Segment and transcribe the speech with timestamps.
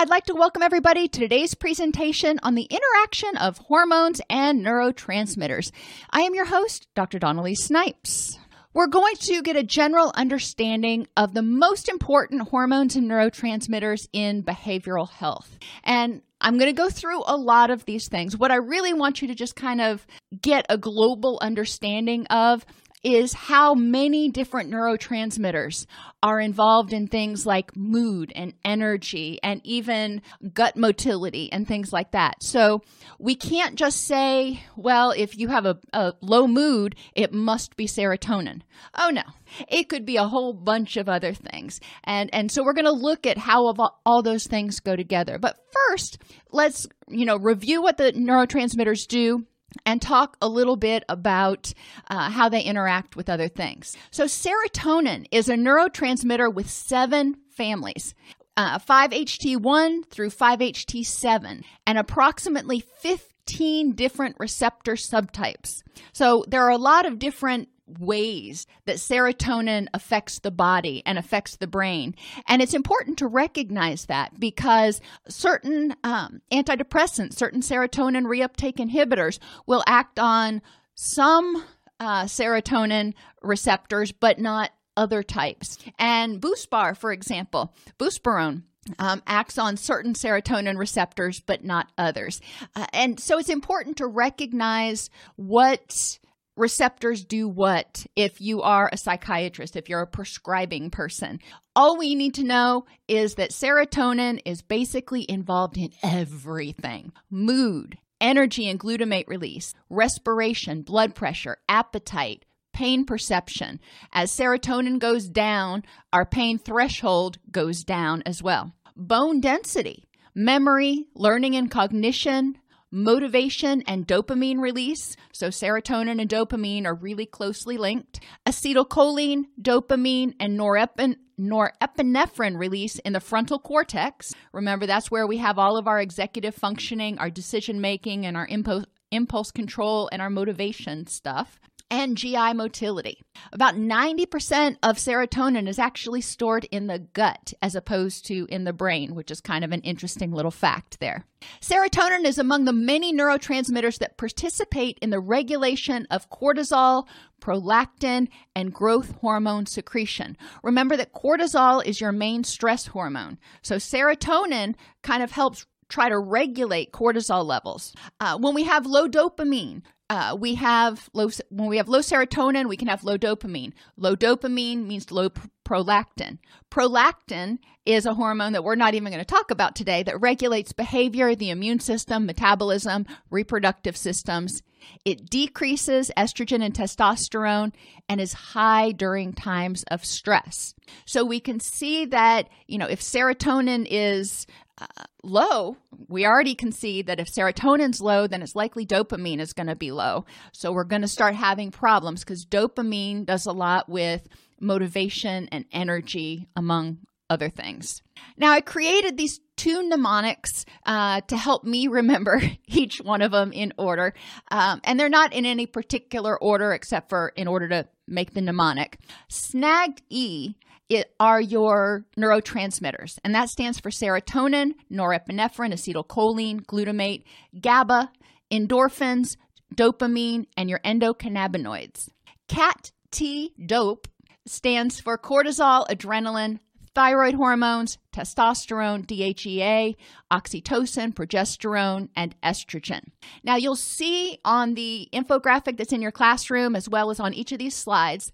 [0.00, 5.72] I'd like to welcome everybody to today's presentation on the interaction of hormones and neurotransmitters.
[6.08, 7.18] I am your host, Dr.
[7.18, 8.38] Dawn-Elise Snipes.
[8.72, 14.44] We're going to get a general understanding of the most important hormones and neurotransmitters in
[14.44, 15.58] behavioral health.
[15.82, 18.36] And I'm going to go through a lot of these things.
[18.36, 20.06] What I really want you to just kind of
[20.40, 22.64] get a global understanding of
[23.14, 25.86] is how many different neurotransmitters
[26.22, 30.20] are involved in things like mood and energy and even
[30.52, 32.42] gut motility and things like that.
[32.42, 32.82] So
[33.18, 37.86] we can't just say, well, if you have a, a low mood, it must be
[37.86, 38.62] serotonin.
[38.94, 39.22] Oh no,
[39.68, 41.80] it could be a whole bunch of other things.
[42.04, 43.72] And, and so we're going to look at how
[44.04, 45.38] all, those things go together.
[45.38, 46.18] But first,
[46.50, 49.46] let's, you know, review what the neurotransmitters do
[49.84, 51.72] and talk a little bit about
[52.08, 53.96] uh, how they interact with other things.
[54.10, 58.14] So, serotonin is a neurotransmitter with seven families.
[58.56, 65.84] Uh, 5-HT1 through 5-HT7 and approximately 15 different receptor subtypes.
[66.12, 67.68] So there are a lot of different
[67.98, 72.14] ways that serotonin affects the body and affects the brain.
[72.46, 79.82] And it's important to recognize that because certain um, antidepressants, certain serotonin reuptake inhibitors will
[79.86, 80.62] act on
[80.94, 81.64] some
[82.00, 85.78] uh, serotonin receptors, but not other types.
[85.98, 88.62] And Buspar, for example, buspirone,
[88.98, 92.40] um, acts on certain serotonin receptors, but not others.
[92.74, 96.18] Uh, and so it's important to recognize what
[96.58, 101.38] receptors do what if you are a psychiatrist, if you're a prescribing person.
[101.74, 108.68] All we need to know is that serotonin is basically involved in everything mood, energy
[108.68, 112.44] and glutamate release, respiration, blood pressure, appetite.
[112.74, 113.80] Pain perception.
[114.12, 115.82] As serotonin goes down,
[116.12, 118.72] our pain threshold goes down as well.
[118.94, 122.56] Bone density, memory, learning and cognition,
[122.90, 125.16] motivation and dopamine release.
[125.32, 128.20] So, serotonin and dopamine are really closely linked.
[128.46, 134.34] Acetylcholine, dopamine, and norepin- norepinephrine release in the frontal cortex.
[134.52, 138.46] Remember, that's where we have all of our executive functioning, our decision making, and our
[138.46, 138.84] impulse.
[139.10, 141.58] Impulse control and our motivation stuff
[141.90, 143.22] and GI motility.
[143.52, 148.72] About 90% of serotonin is actually stored in the gut as opposed to in the
[148.72, 151.24] brain, which is kind of an interesting little fact there.
[151.60, 157.06] Serotonin is among the many neurotransmitters that participate in the regulation of cortisol,
[157.40, 160.36] prolactin, and growth hormone secretion.
[160.62, 163.38] Remember that cortisol is your main stress hormone.
[163.62, 167.94] So serotonin kind of helps try to regulate cortisol levels.
[168.20, 172.68] Uh, when we have low dopamine, uh, we have low when we have low serotonin,
[172.68, 173.72] we can have low dopamine.
[173.96, 175.28] Low dopamine means low
[175.66, 176.38] prolactin.
[176.70, 180.72] Prolactin is a hormone that we're not even going to talk about today that regulates
[180.72, 184.62] behavior, the immune system, metabolism, reproductive systems.
[185.04, 187.72] It decreases estrogen and testosterone
[188.08, 190.74] and is high during times of stress.
[191.04, 194.46] So we can see that, you know, if serotonin is
[194.80, 195.76] uh, low,
[196.08, 199.76] we already can see that if serotonin's low, then it's likely dopamine is going to
[199.76, 200.24] be low.
[200.52, 204.26] So we're going to start having problems because dopamine does a lot with
[204.60, 206.98] motivation and energy, among
[207.30, 208.02] other things.
[208.36, 213.52] Now, I created these two mnemonics uh, to help me remember each one of them
[213.52, 214.14] in order.
[214.50, 218.40] Um, and they're not in any particular order except for in order to make the
[218.40, 218.98] mnemonic.
[219.28, 220.54] Snagged E
[220.88, 227.24] it are your neurotransmitters, and that stands for serotonin, norepinephrine, acetylcholine, glutamate,
[227.60, 228.10] GABA,
[228.50, 229.36] endorphins,
[229.74, 232.08] dopamine, and your endocannabinoids.
[232.48, 234.08] CAT T dope
[234.46, 236.58] stands for cortisol, adrenaline,
[236.94, 239.94] thyroid hormones, testosterone, DHEA,
[240.32, 243.02] oxytocin, progesterone, and estrogen.
[243.44, 247.52] Now, you'll see on the infographic that's in your classroom, as well as on each
[247.52, 248.32] of these slides,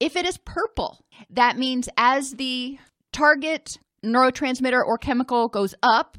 [0.00, 1.00] if it is purple,
[1.30, 2.78] that means as the
[3.12, 6.18] target neurotransmitter or chemical goes up,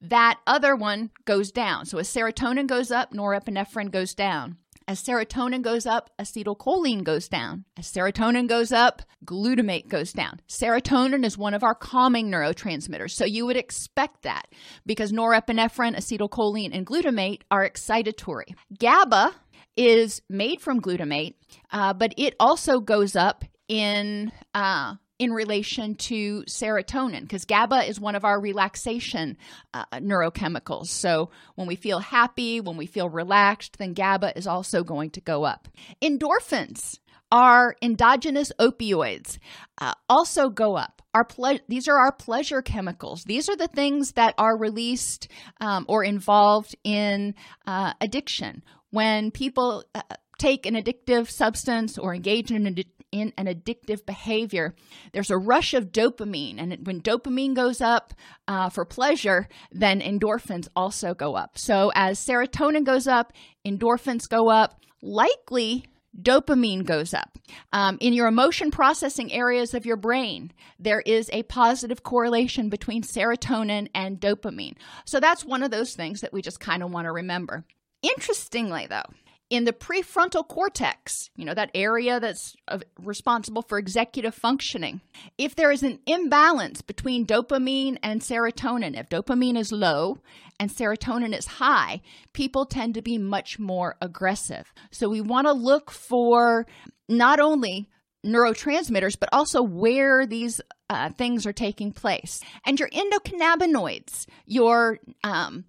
[0.00, 1.86] that other one goes down.
[1.86, 4.58] So as serotonin goes up, norepinephrine goes down.
[4.86, 7.66] As serotonin goes up, acetylcholine goes down.
[7.76, 10.40] As serotonin goes up, glutamate goes down.
[10.48, 14.46] Serotonin is one of our calming neurotransmitters, so you would expect that
[14.86, 18.54] because norepinephrine, acetylcholine, and glutamate are excitatory.
[18.78, 19.34] GABA
[19.78, 21.34] is made from glutamate,
[21.70, 28.00] uh, but it also goes up in uh, in relation to serotonin because GABA is
[28.00, 29.36] one of our relaxation
[29.74, 30.86] uh, neurochemicals.
[30.86, 35.20] So when we feel happy, when we feel relaxed, then GABA is also going to
[35.20, 35.68] go up.
[36.02, 36.98] Endorphins
[37.30, 39.38] our endogenous opioids
[39.78, 41.02] uh, also go up.
[41.14, 43.24] Our ple- these are our pleasure chemicals.
[43.24, 45.28] These are the things that are released
[45.60, 47.34] um, or involved in
[47.66, 48.62] uh, addiction.
[48.90, 50.02] When people uh,
[50.38, 52.76] take an addictive substance or engage in an
[53.10, 54.74] in an addictive behavior,
[55.12, 56.58] there's a rush of dopamine.
[56.58, 58.12] And when dopamine goes up
[58.46, 61.56] uh, for pleasure, then endorphins also go up.
[61.56, 63.32] So as serotonin goes up,
[63.66, 64.80] endorphins go up.
[65.00, 65.86] Likely,
[66.20, 67.38] dopamine goes up.
[67.72, 73.02] Um, in your emotion processing areas of your brain, there is a positive correlation between
[73.02, 74.76] serotonin and dopamine.
[75.04, 77.64] So that's one of those things that we just kind of want to remember.
[78.02, 79.10] Interestingly, though,
[79.50, 82.54] in the prefrontal cortex, you know, that area that's
[83.00, 85.00] responsible for executive functioning,
[85.38, 90.18] if there is an imbalance between dopamine and serotonin, if dopamine is low
[90.60, 92.02] and serotonin is high,
[92.34, 94.72] people tend to be much more aggressive.
[94.90, 96.66] So we want to look for
[97.08, 97.88] not only
[98.26, 100.60] neurotransmitters, but also where these
[100.90, 102.40] uh, things are taking place.
[102.66, 105.64] And your endocannabinoids, your um,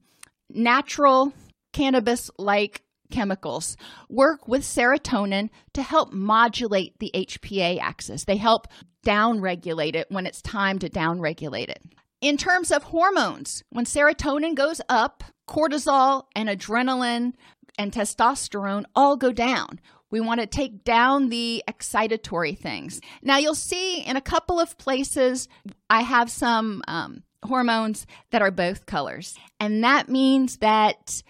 [0.49, 1.33] natural
[1.73, 3.75] cannabis like chemicals
[4.07, 8.25] work with serotonin to help modulate the HPA axis.
[8.25, 8.67] They help
[9.05, 11.83] downregulate it when it's time to downregulate it.
[12.21, 17.33] In terms of hormones, when serotonin goes up, cortisol and adrenaline
[17.77, 19.79] and testosterone all go down.
[20.11, 22.99] We want to take down the excitatory things.
[23.21, 25.47] Now, you'll see in a couple of places,
[25.89, 29.37] I have some um, hormones that are both colors.
[29.59, 31.21] And that means that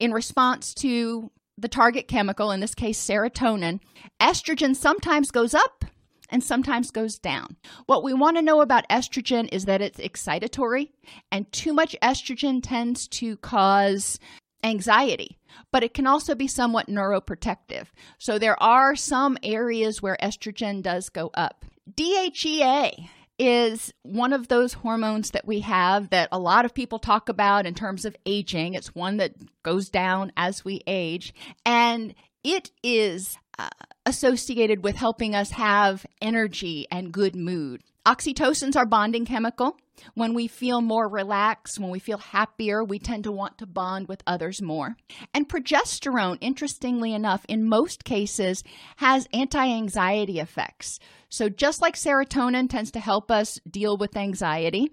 [0.00, 3.80] in response to the target chemical, in this case serotonin,
[4.18, 5.84] estrogen sometimes goes up
[6.30, 7.56] and sometimes goes down.
[7.86, 10.90] What we want to know about estrogen is that it's excitatory,
[11.30, 14.18] and too much estrogen tends to cause
[14.62, 15.38] anxiety,
[15.72, 17.86] but it can also be somewhat neuroprotective.
[18.18, 21.64] So there are some areas where estrogen does go up.
[21.92, 23.08] DHEA
[23.40, 27.64] is one of those hormones that we have that a lot of people talk about
[27.64, 28.74] in terms of aging.
[28.74, 29.32] It's one that
[29.62, 31.32] goes down as we age,
[31.64, 32.14] and
[32.44, 33.70] it is uh,
[34.04, 37.82] associated with helping us have energy and good mood.
[38.04, 39.78] Oxytocin's our bonding chemical.
[40.14, 44.08] When we feel more relaxed, when we feel happier, we tend to want to bond
[44.08, 44.96] with others more.
[45.32, 48.64] And progesterone, interestingly enough, in most cases
[48.96, 50.98] has anti anxiety effects.
[51.30, 54.92] So, just like serotonin tends to help us deal with anxiety,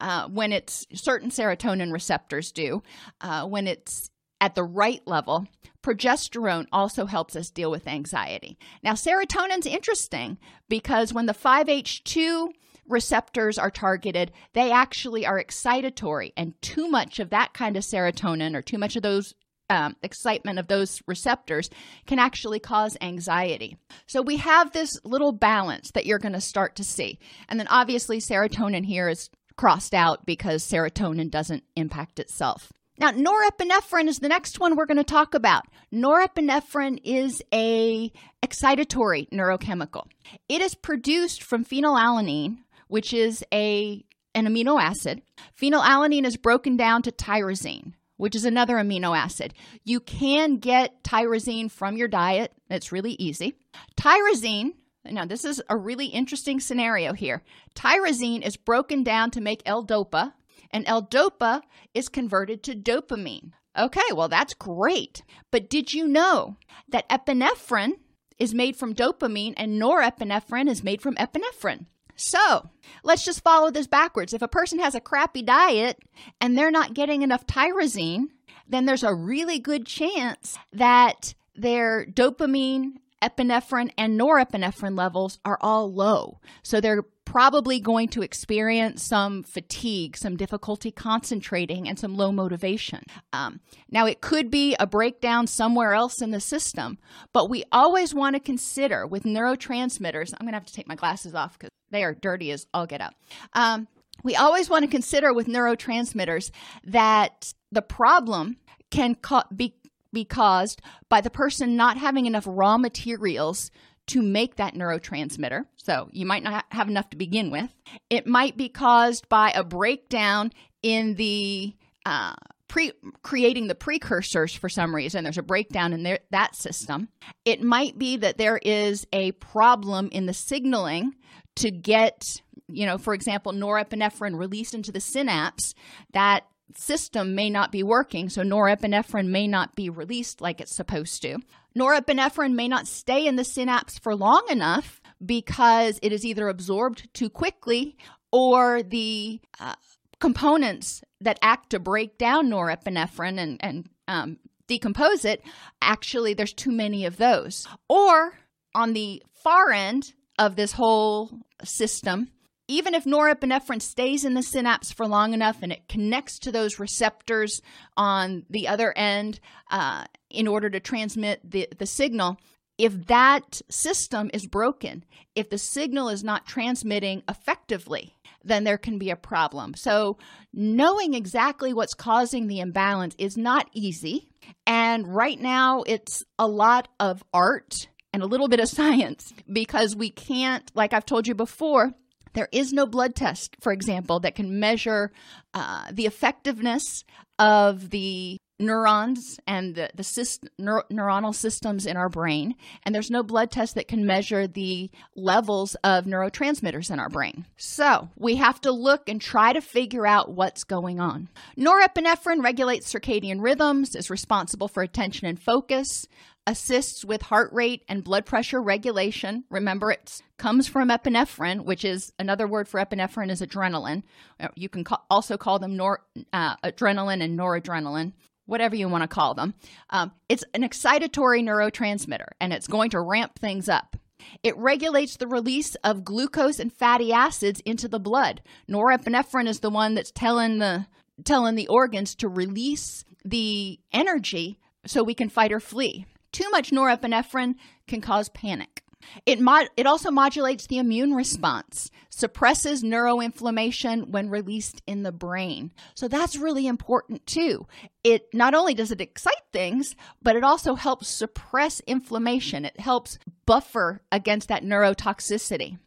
[0.00, 2.82] uh, when it's certain serotonin receptors do,
[3.20, 5.46] uh, when it's at the right level,
[5.82, 8.58] progesterone also helps us deal with anxiety.
[8.82, 10.38] Now, serotonin's interesting
[10.68, 12.48] because when the 5H2
[12.88, 18.54] receptors are targeted, they actually are excitatory, and too much of that kind of serotonin
[18.54, 19.34] or too much of those
[19.68, 21.70] um, excitement of those receptors
[22.06, 23.76] can actually cause anxiety.
[24.06, 27.18] So we have this little balance that you're going to start to see.
[27.48, 32.72] And then obviously, serotonin here is crossed out because serotonin doesn't impact itself.
[32.98, 35.64] Now, norepinephrine is the next one we're going to talk about.
[35.92, 38.10] Norepinephrine is a
[38.42, 40.06] excitatory neurochemical.
[40.48, 42.58] It is produced from phenylalanine,
[42.88, 44.04] which is a
[44.34, 45.22] an amino acid.
[45.60, 49.54] Phenylalanine is broken down to tyrosine, which is another amino acid.
[49.84, 52.52] You can get tyrosine from your diet.
[52.70, 53.54] It's really easy.
[53.96, 54.72] Tyrosine,
[55.04, 57.42] now this is a really interesting scenario here.
[57.74, 60.32] Tyrosine is broken down to make L-DOPA,
[60.70, 61.62] and L-DOPA
[61.94, 63.52] is converted to dopamine.
[63.78, 65.22] Okay, well that's great.
[65.50, 66.56] But did you know
[66.88, 67.92] that epinephrine
[68.38, 71.86] is made from dopamine and norepinephrine is made from epinephrine?
[72.16, 72.70] So
[73.02, 74.32] let's just follow this backwards.
[74.32, 75.98] If a person has a crappy diet
[76.40, 78.28] and they're not getting enough tyrosine,
[78.68, 85.92] then there's a really good chance that their dopamine, epinephrine, and norepinephrine levels are all
[85.92, 86.40] low.
[86.62, 93.02] So they're probably going to experience some fatigue, some difficulty concentrating, and some low motivation.
[93.34, 96.96] Um, now, it could be a breakdown somewhere else in the system,
[97.34, 100.32] but we always want to consider with neurotransmitters.
[100.32, 102.86] I'm going to have to take my glasses off because they are dirty as all
[102.86, 103.14] get up.
[103.52, 103.88] Um,
[104.22, 106.50] we always want to consider with neurotransmitters
[106.84, 108.56] that the problem
[108.90, 109.74] can ca- be
[110.12, 110.80] be caused
[111.10, 113.70] by the person not having enough raw materials
[114.08, 115.64] to make that neurotransmitter.
[115.76, 117.72] So you might not have enough to begin with.
[118.08, 122.34] It might be caused by a breakdown in the uh,
[122.68, 125.24] pre creating the precursors for some reason.
[125.24, 127.08] There's a breakdown in that system.
[127.44, 131.14] It might be that there is a problem in the signaling
[131.56, 135.74] to get, you know, for example, norepinephrine released into the synapse.
[136.12, 141.22] That system may not be working, so norepinephrine may not be released like it's supposed
[141.22, 141.38] to.
[141.76, 147.12] Norepinephrine may not stay in the synapse for long enough because it is either absorbed
[147.12, 147.96] too quickly
[148.32, 149.74] or the uh,
[150.20, 155.42] components that act to break down norepinephrine and, and um, decompose it,
[155.80, 157.66] actually, there's too many of those.
[157.88, 158.38] Or
[158.74, 161.30] on the far end of this whole
[161.64, 162.30] system,
[162.68, 166.78] even if norepinephrine stays in the synapse for long enough and it connects to those
[166.78, 167.62] receptors
[167.96, 172.38] on the other end uh, in order to transmit the, the signal,
[172.78, 175.04] if that system is broken,
[175.34, 179.74] if the signal is not transmitting effectively, then there can be a problem.
[179.74, 180.18] So,
[180.52, 184.28] knowing exactly what's causing the imbalance is not easy.
[184.66, 189.96] And right now, it's a lot of art and a little bit of science because
[189.96, 191.94] we can't, like I've told you before,
[192.36, 195.10] there is no blood test, for example, that can measure
[195.54, 197.02] uh, the effectiveness
[197.38, 202.54] of the neurons and the, the syst- neur- neuronal systems in our brain.
[202.82, 207.46] And there's no blood test that can measure the levels of neurotransmitters in our brain.
[207.56, 211.28] So we have to look and try to figure out what's going on.
[211.58, 216.06] Norepinephrine regulates circadian rhythms, is responsible for attention and focus,
[216.46, 219.44] assists with heart rate and blood pressure regulation.
[219.50, 224.02] Remember, it comes from epinephrine, which is another word for epinephrine is adrenaline.
[224.38, 228.12] Uh, you can ca- also call them nor, uh, adrenaline and noradrenaline,
[228.46, 229.54] whatever you want to call them.
[229.90, 233.96] Um, it's an excitatory neurotransmitter, and it's going to ramp things up.
[234.42, 238.42] It regulates the release of glucose and fatty acids into the blood.
[238.68, 240.86] Norepinephrine is the one that's telling the
[241.24, 246.06] telling the organs to release the energy so we can fight or flee.
[246.36, 247.54] Too much norepinephrine
[247.88, 248.82] can cause panic.
[249.24, 255.72] It, mod- it also modulates the immune response, suppresses neuroinflammation when released in the brain.
[255.94, 257.66] So that's really important too.
[258.04, 262.66] It not only does it excite things, but it also helps suppress inflammation.
[262.66, 265.78] It helps buffer against that neurotoxicity.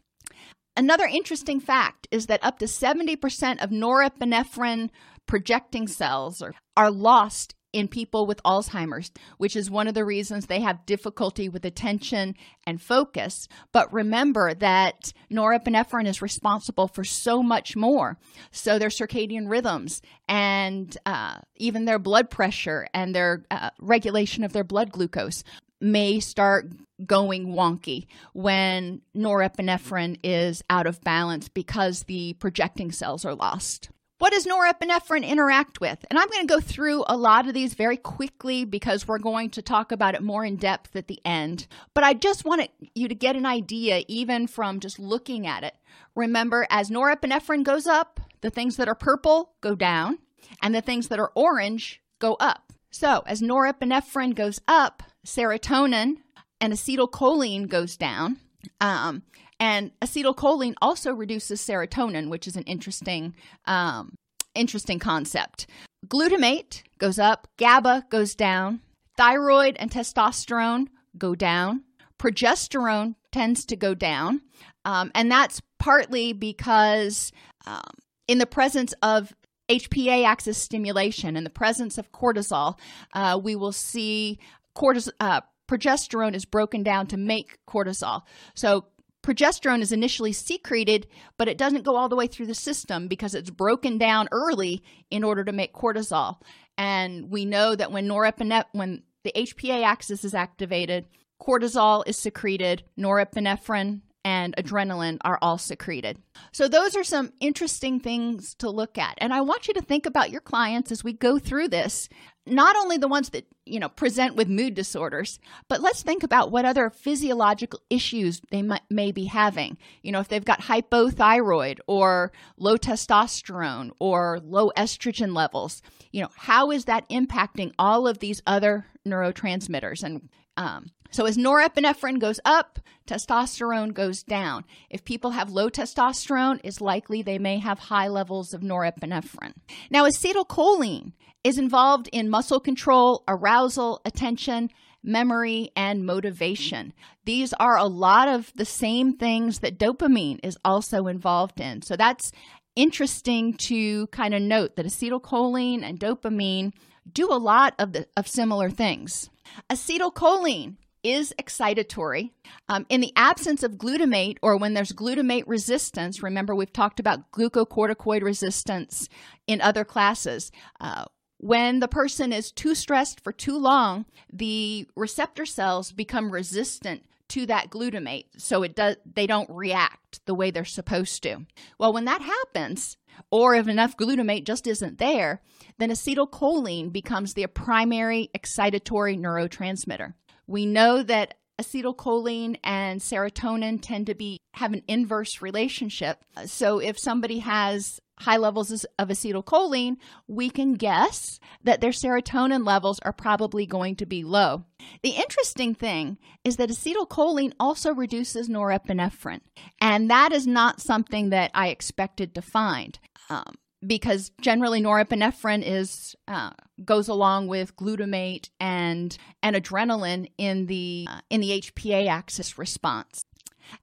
[0.75, 4.89] Another interesting fact is that up to 70% of norepinephrine
[5.27, 10.45] projecting cells are, are lost in people with Alzheimer's, which is one of the reasons
[10.45, 12.35] they have difficulty with attention
[12.65, 13.47] and focus.
[13.71, 18.17] But remember that norepinephrine is responsible for so much more.
[18.51, 24.53] So their circadian rhythms and uh, even their blood pressure and their uh, regulation of
[24.53, 25.43] their blood glucose
[25.81, 26.71] may start
[27.05, 33.89] going wonky when norepinephrine is out of balance because the projecting cells are lost.
[34.19, 36.05] What does norepinephrine interact with?
[36.09, 39.49] And I'm going to go through a lot of these very quickly because we're going
[39.51, 41.67] to talk about it more in depth at the end.
[41.93, 45.73] But I just wanted you to get an idea, even from just looking at it.
[46.15, 50.19] Remember, as norepinephrine goes up, the things that are purple go down,
[50.61, 52.73] and the things that are orange go up.
[52.91, 56.17] So, as norepinephrine goes up, serotonin
[56.59, 58.37] and acetylcholine goes down.
[58.81, 59.23] Um,
[59.59, 63.35] and acetylcholine also reduces serotonin, which is an interesting,
[63.65, 64.15] um,
[64.55, 65.67] interesting concept.
[66.07, 68.81] Glutamate goes up, GABA goes down,
[69.17, 70.87] thyroid and testosterone
[71.17, 71.83] go down,
[72.17, 74.41] progesterone tends to go down,
[74.85, 77.31] um, and that's partly because
[77.67, 77.81] um,
[78.27, 79.33] in the presence of
[79.69, 82.79] HPA axis stimulation, in the presence of cortisol,
[83.13, 84.39] uh, we will see
[84.75, 85.11] cortisol.
[85.19, 88.23] Uh, progesterone is broken down to make cortisol.
[88.55, 88.85] So
[89.23, 91.07] progesterone is initially secreted,
[91.37, 94.83] but it doesn't go all the way through the system because it's broken down early
[95.09, 96.37] in order to make cortisol.
[96.77, 101.05] And we know that when norepinephrine, when the HPA axis is activated,
[101.41, 106.17] cortisol is secreted, norepinephrine and adrenaline are all secreted.
[106.51, 109.15] So, those are some interesting things to look at.
[109.19, 112.09] And I want you to think about your clients as we go through this.
[112.45, 116.51] not only the ones that, you know, present with mood disorders, but let's think about
[116.51, 119.77] what other physiological issues they might, may be having.
[120.01, 126.29] You know, if they've got hypothyroid or low testosterone or low estrogen levels, you know,
[126.35, 130.03] how is that impacting all of these other neurotransmitters?
[130.03, 134.65] And um, so as norepinephrine goes up, testosterone goes down.
[134.89, 139.53] If people have low testosterone, it's likely they may have high levels of norepinephrine.
[139.89, 141.13] Now, acetylcholine
[141.43, 144.69] is involved in muscle control, arousal, attention,
[145.01, 146.93] memory, and motivation.
[147.25, 151.81] These are a lot of the same things that dopamine is also involved in.
[151.81, 152.31] So that's
[152.75, 156.73] interesting to kind of note that acetylcholine and dopamine
[157.11, 159.29] do a lot of the of similar things.
[159.71, 162.31] Acetylcholine is excitatory.
[162.67, 167.31] Um, in the absence of glutamate or when there's glutamate resistance, remember we've talked about
[167.31, 169.09] glucocorticoid resistance
[169.47, 170.51] in other classes.
[170.79, 171.05] Uh,
[171.37, 177.45] when the person is too stressed for too long, the receptor cells become resistant to
[177.45, 181.45] that glutamate so it does they don't react the way they're supposed to.
[181.77, 182.97] Well, when that happens,
[183.31, 185.41] or if enough glutamate just isn't there,
[185.77, 190.13] then acetylcholine becomes the primary excitatory neurotransmitter.
[190.49, 196.23] We know that acetylcholine and serotonin tend to be have an inverse relationship.
[196.45, 202.99] So if somebody has high levels of acetylcholine, we can guess that their serotonin levels
[203.03, 204.65] are probably going to be low.
[205.03, 209.41] The interesting thing is that acetylcholine also reduces norepinephrine,
[209.79, 212.97] and that is not something that I expected to find.
[213.29, 213.53] Um,
[213.85, 216.51] because generally norepinephrine is uh,
[216.83, 223.25] goes along with glutamate and and adrenaline in the uh, in the HPA axis response.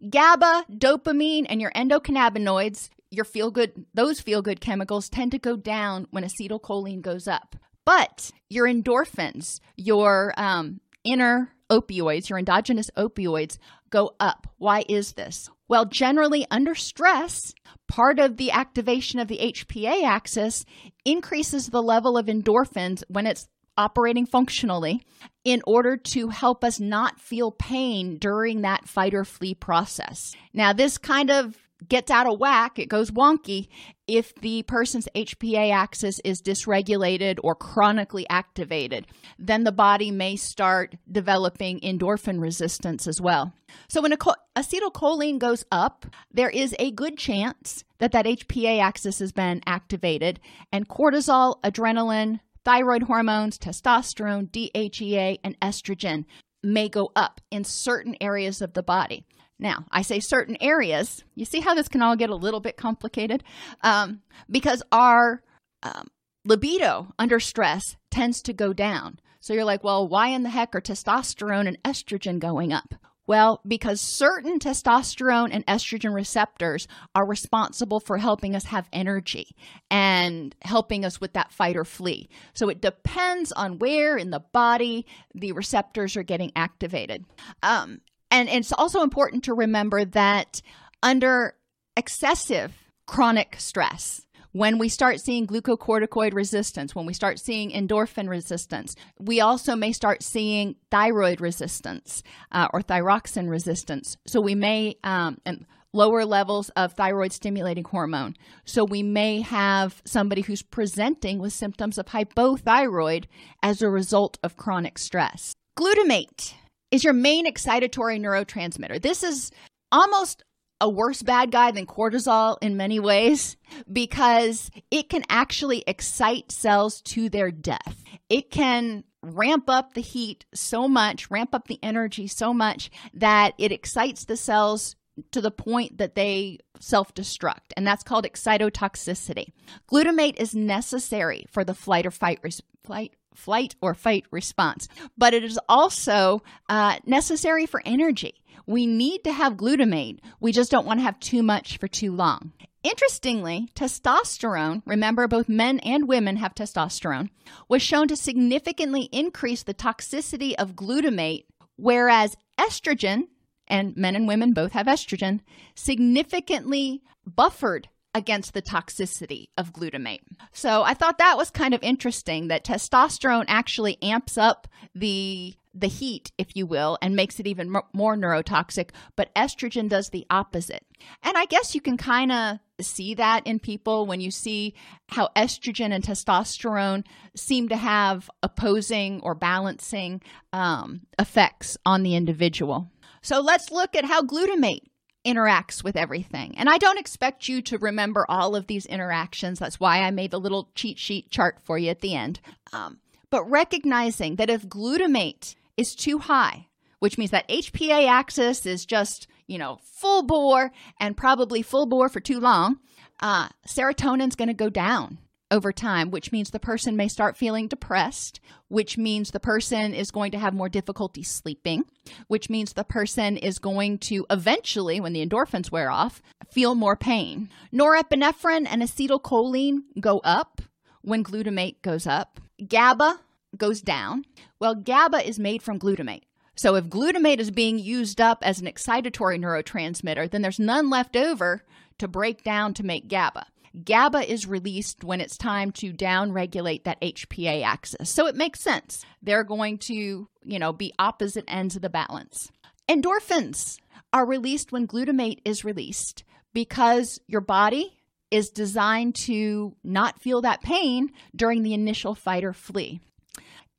[0.08, 5.56] GABA, dopamine, and your endocannabinoids, your feel good those feel good chemicals tend to go
[5.56, 7.56] down when acetylcholine goes up.
[7.84, 13.58] But your endorphins, your um, inner opioids, your endogenous opioids,
[13.90, 14.48] go up.
[14.58, 15.48] Why is this?
[15.68, 17.54] Well, generally under stress,
[17.88, 20.64] part of the activation of the HPA axis
[21.04, 23.48] increases the level of endorphins when it's
[23.78, 25.04] operating functionally
[25.44, 30.34] in order to help us not feel pain during that fight or flee process.
[30.54, 31.56] Now, this kind of
[31.88, 33.68] gets out of whack, it goes wonky
[34.06, 39.06] if the person's HPA axis is dysregulated or chronically activated.
[39.38, 43.52] Then the body may start developing endorphin resistance as well.
[43.88, 49.32] So when acetylcholine goes up, there is a good chance that that HPA axis has
[49.32, 50.40] been activated
[50.72, 56.24] and cortisol, adrenaline, thyroid hormones, testosterone, DHEA, and estrogen
[56.62, 59.24] may go up in certain areas of the body.
[59.58, 61.24] Now, I say certain areas.
[61.34, 63.42] You see how this can all get a little bit complicated?
[63.82, 65.42] Um, because our
[65.82, 66.08] um,
[66.44, 69.18] libido under stress tends to go down.
[69.40, 72.94] So you're like, well, why in the heck are testosterone and estrogen going up?
[73.26, 79.56] Well, because certain testosterone and estrogen receptors are responsible for helping us have energy
[79.90, 82.28] and helping us with that fight or flee.
[82.54, 87.24] So it depends on where in the body the receptors are getting activated.
[87.62, 88.00] Um,
[88.36, 90.60] and it's also important to remember that
[91.02, 91.54] under
[91.96, 92.72] excessive
[93.06, 99.40] chronic stress, when we start seeing glucocorticoid resistance, when we start seeing endorphin resistance, we
[99.40, 102.22] also may start seeing thyroid resistance
[102.52, 104.16] uh, or thyroxine resistance.
[104.26, 108.34] So we may, um, and lower levels of thyroid stimulating hormone.
[108.64, 113.24] So we may have somebody who's presenting with symptoms of hypothyroid
[113.62, 115.54] as a result of chronic stress.
[115.78, 116.54] Glutamate
[116.96, 119.00] is your main excitatory neurotransmitter.
[119.00, 119.52] This is
[119.92, 120.42] almost
[120.80, 123.56] a worse bad guy than cortisol in many ways
[123.90, 128.02] because it can actually excite cells to their death.
[128.28, 133.54] It can ramp up the heat so much, ramp up the energy so much that
[133.58, 134.96] it excites the cells
[135.32, 139.52] to the point that they self destruct, and that's called excitotoxicity.
[139.90, 145.34] Glutamate is necessary for the flight or fight, res- flight flight or fight response, but
[145.34, 148.42] it is also uh, necessary for energy.
[148.66, 150.20] We need to have glutamate.
[150.40, 152.52] We just don't want to have too much for too long.
[152.82, 157.30] Interestingly, testosterone, remember both men and women have testosterone,
[157.68, 161.46] was shown to significantly increase the toxicity of glutamate,
[161.76, 163.24] whereas estrogen,
[163.66, 165.40] and men and women both have estrogen,
[165.74, 170.22] significantly buffered against the toxicity of glutamate.
[170.52, 175.88] So I thought that was kind of interesting that testosterone actually amps up the the
[175.88, 180.86] heat, if you will, and makes it even more neurotoxic, but estrogen does the opposite.
[181.22, 184.72] And I guess you can kind of see that in people when you see
[185.10, 190.22] how estrogen and testosterone seem to have opposing or balancing
[190.54, 192.90] um, effects on the individual.
[193.20, 194.84] So let's look at how glutamate
[195.26, 196.56] interacts with everything.
[196.56, 199.58] And I don't expect you to remember all of these interactions.
[199.58, 202.40] That's why I made the little cheat sheet chart for you at the end.
[202.72, 202.98] Um,
[203.30, 206.68] but recognizing that if glutamate is too high,
[207.00, 212.08] which means that HPA axis is just, you know, full bore and probably full bore
[212.08, 212.78] for too long,
[213.20, 215.18] uh, serotonin's going to go down
[215.50, 220.10] over time, which means the person may start feeling depressed, which means the person is
[220.10, 221.84] going to have more difficulty sleeping,
[222.26, 226.96] which means the person is going to eventually, when the endorphins wear off, feel more
[226.96, 227.48] pain.
[227.72, 230.62] Norepinephrine and acetylcholine go up
[231.02, 232.40] when glutamate goes up.
[232.66, 233.20] GABA
[233.56, 234.24] goes down.
[234.58, 236.22] Well, GABA is made from glutamate.
[236.56, 241.14] So if glutamate is being used up as an excitatory neurotransmitter, then there's none left
[241.14, 241.62] over
[241.98, 243.46] to break down to make GABA.
[243.84, 248.08] GABA is released when it's time to downregulate that HPA axis.
[248.10, 249.04] So it makes sense.
[249.22, 252.50] They're going to, you know, be opposite ends of the balance.
[252.88, 253.78] Endorphins
[254.12, 257.92] are released when glutamate is released because your body
[258.30, 263.00] is designed to not feel that pain during the initial fight or flee.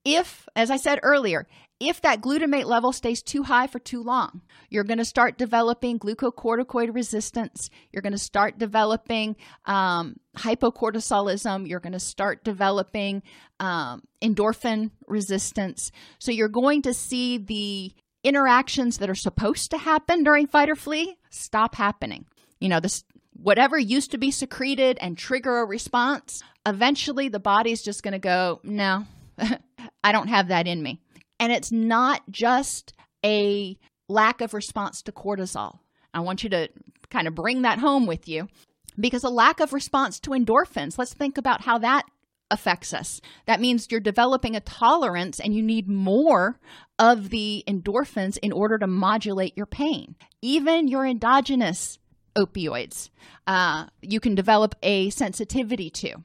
[0.05, 1.47] If, as I said earlier,
[1.79, 5.99] if that glutamate level stays too high for too long, you're going to start developing
[5.99, 7.69] glucocorticoid resistance.
[7.91, 9.35] You're going to start developing
[9.65, 11.67] um, hypocortisolism.
[11.67, 13.21] You're going to start developing
[13.59, 15.91] um, endorphin resistance.
[16.19, 20.75] So you're going to see the interactions that are supposed to happen during fight or
[20.75, 22.25] flee stop happening.
[22.59, 27.83] You know, this whatever used to be secreted and trigger a response, eventually the body's
[27.83, 29.05] just going to go, no,
[30.03, 31.01] I don't have that in me.
[31.39, 33.77] And it's not just a
[34.09, 35.79] lack of response to cortisol.
[36.13, 36.69] I want you to
[37.09, 38.47] kind of bring that home with you
[38.99, 42.03] because a lack of response to endorphins, let's think about how that
[42.49, 43.21] affects us.
[43.45, 46.59] That means you're developing a tolerance and you need more
[46.97, 50.15] of the endorphins in order to modulate your pain.
[50.41, 51.99] Even your endogenous
[52.37, 53.09] opioids,
[53.45, 56.23] uh, you can develop a sensitivity to.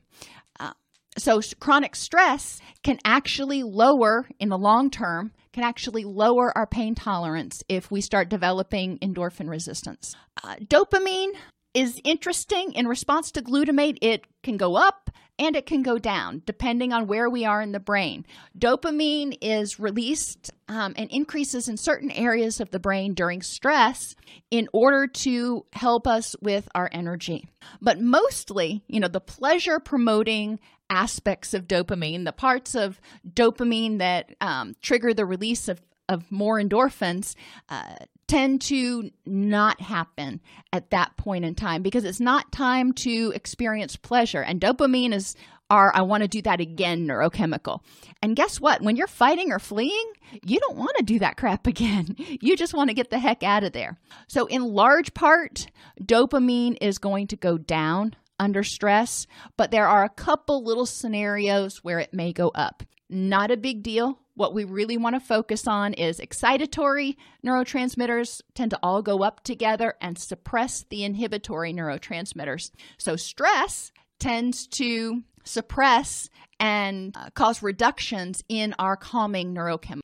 [1.19, 6.95] So, chronic stress can actually lower in the long term, can actually lower our pain
[6.95, 10.17] tolerance if we start developing endorphin resistance.
[10.43, 11.33] Uh, dopamine
[11.75, 12.73] is interesting.
[12.73, 17.07] In response to glutamate, it can go up and it can go down depending on
[17.07, 18.27] where we are in the brain.
[18.59, 24.15] Dopamine is released um, and increases in certain areas of the brain during stress
[24.51, 27.49] in order to help us with our energy.
[27.81, 30.61] But mostly, you know, the pleasure promoting
[30.93, 36.61] aspects of dopamine, the parts of dopamine that um, trigger the release of, of more
[36.61, 37.35] endorphins,
[37.71, 37.97] uh,
[38.29, 40.41] tend to not happen
[40.73, 44.43] at that point in time because it's not time to experience pleasure.
[44.43, 45.35] And dopamine is
[45.71, 47.81] our I want to do that again neurochemical.
[48.23, 48.83] And guess what?
[48.83, 50.13] When you're fighting or fleeing,
[50.45, 52.17] you don't want to do that crap again.
[52.19, 53.99] You just want to get the heck out of there.
[54.29, 55.67] So, in large part,
[56.03, 61.79] dopamine is going to go down under stress, but there are a couple little scenarios
[61.79, 62.83] where it may go up.
[63.09, 64.19] Not a big deal.
[64.35, 69.45] What we really want to focus on is excitatory neurotransmitters tend to all go up
[69.45, 72.73] together and suppress the inhibitory neurotransmitters.
[72.99, 76.29] So, stress tends to suppress
[76.59, 80.01] and uh, cause reductions in our calming neurochemicals.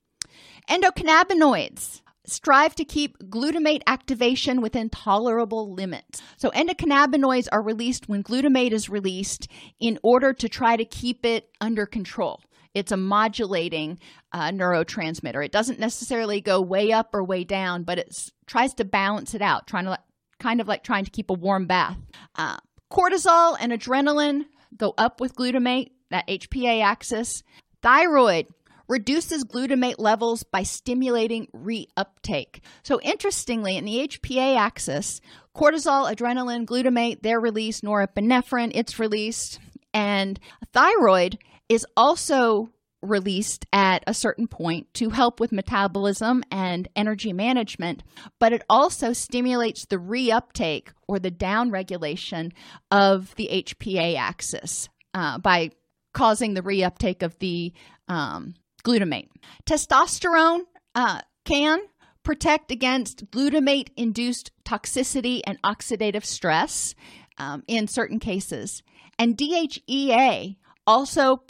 [0.71, 6.23] Endocannabinoids strive to keep glutamate activation within tolerable limits.
[6.37, 9.49] So, endocannabinoids are released when glutamate is released
[9.81, 12.41] in order to try to keep it under control.
[12.75, 13.99] It's a modulating
[14.33, 15.45] uh, neurotransmitter.
[15.45, 19.43] It doesn't necessarily go way up or way down, but it tries to balance it
[19.43, 19.99] out, trying to
[20.39, 21.97] kind of like trying to keep a warm bath.
[22.37, 22.59] Uh,
[22.93, 24.45] cortisol and adrenaline
[24.77, 27.43] go up with glutamate, that HPA axis.
[27.83, 28.47] Thyroid
[28.89, 32.61] reduces glutamate levels by stimulating reuptake.
[32.83, 35.21] So, interestingly, in the HPA axis,
[35.55, 39.61] cortisol, adrenaline, glutamate, they're released, norepinephrine, it's released,
[39.93, 40.39] and
[40.73, 42.71] thyroid is also
[43.03, 48.03] released at a certain point to help with metabolism and energy management,
[48.41, 52.53] but it also stimulates the reuptake or the downregulation
[52.91, 55.71] of the HPA axis uh, by
[56.13, 57.73] causing the reuptake of the
[58.09, 59.29] um, glutamate.
[59.67, 60.61] Testosterone
[60.95, 61.81] uh, can
[62.23, 66.95] protect against glutamate induced toxicity and oxidative stress
[67.39, 68.83] um, in certain cases.
[69.19, 71.41] And DHEA also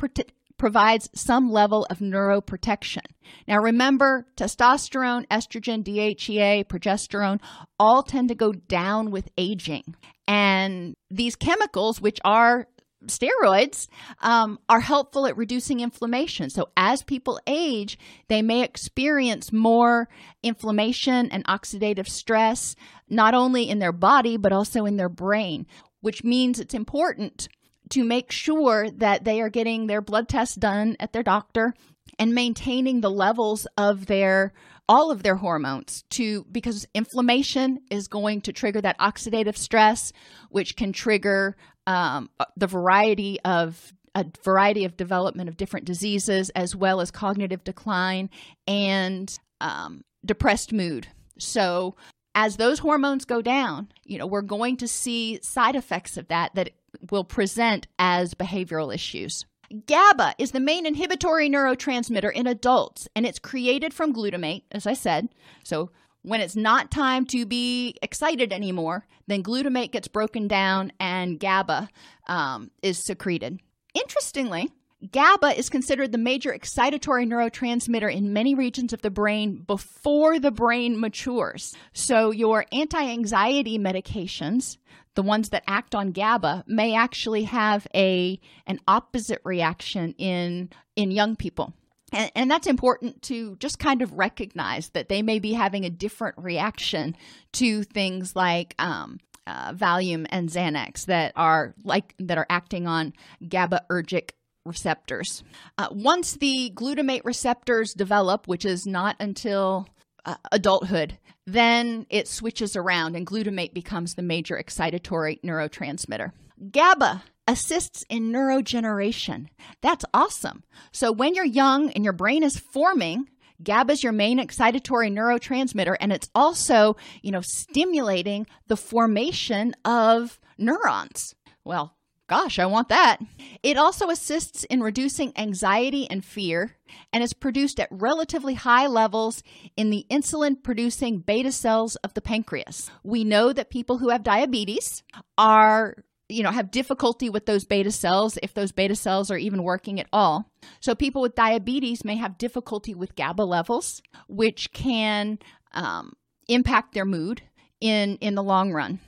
[0.56, 3.04] provides some level of neuroprotection.
[3.46, 7.40] Now, remember, testosterone, estrogen, DHEA, progesterone
[7.78, 9.94] all tend to go down with aging.
[10.26, 12.66] And these chemicals, which are
[13.06, 13.88] steroids
[14.20, 16.50] um, are helpful at reducing inflammation.
[16.50, 20.08] So, as people age, they may experience more
[20.42, 22.74] inflammation and oxidative stress,
[23.08, 25.66] not only in their body, but also in their brain,
[26.00, 27.48] which means it's important
[27.90, 31.74] to make sure that they are getting their blood tests done at their doctor
[32.18, 34.52] and maintaining the levels of their
[34.90, 40.12] all of their hormones to because inflammation is going to trigger that oxidative stress
[40.48, 41.56] which can trigger
[41.88, 47.64] um, the variety of a variety of development of different diseases as well as cognitive
[47.64, 48.30] decline
[48.66, 51.96] and um, depressed mood so
[52.34, 56.54] as those hormones go down you know we're going to see side effects of that
[56.54, 56.70] that
[57.10, 59.46] will present as behavioral issues
[59.86, 64.94] GABA is the main inhibitory neurotransmitter in adults, and it's created from glutamate, as I
[64.94, 65.28] said.
[65.62, 65.90] So,
[66.28, 71.88] when it's not time to be excited anymore, then glutamate gets broken down and GABA
[72.26, 73.60] um, is secreted.
[73.94, 74.70] Interestingly,
[75.10, 80.50] GABA is considered the major excitatory neurotransmitter in many regions of the brain before the
[80.50, 81.74] brain matures.
[81.92, 84.76] So, your anti anxiety medications,
[85.14, 91.12] the ones that act on GABA, may actually have a, an opposite reaction in, in
[91.12, 91.72] young people.
[92.12, 95.90] And, and, that's important to just kind of recognize that they may be having a
[95.90, 97.16] different reaction
[97.52, 103.12] to things like um, uh, Valium and Xanax that are like that are acting on
[103.42, 104.30] GABAergic
[104.64, 105.42] receptors.
[105.76, 109.88] Uh, once the glutamate receptors develop, which is not until
[110.24, 116.32] uh, adulthood, then it switches around and glutamate becomes the major excitatory neurotransmitter.
[116.70, 119.46] GABA assists in neurogeneration.
[119.80, 120.62] That's awesome.
[120.92, 123.28] So when you're young and your brain is forming,
[123.60, 130.38] GABA is your main excitatory neurotransmitter, and it's also, you know, stimulating the formation of
[130.58, 131.34] neurons.
[131.64, 131.96] Well,
[132.28, 133.20] Gosh, I want that.
[133.62, 136.76] It also assists in reducing anxiety and fear
[137.10, 139.42] and is produced at relatively high levels
[139.78, 142.90] in the insulin producing beta cells of the pancreas.
[143.02, 145.02] We know that people who have diabetes
[145.38, 145.96] are
[146.28, 149.98] you know have difficulty with those beta cells if those beta cells are even working
[150.00, 150.50] at all.
[150.80, 155.38] So people with diabetes may have difficulty with gaba levels which can
[155.72, 156.14] um,
[156.48, 157.42] impact their mood
[157.80, 159.00] in in the long run.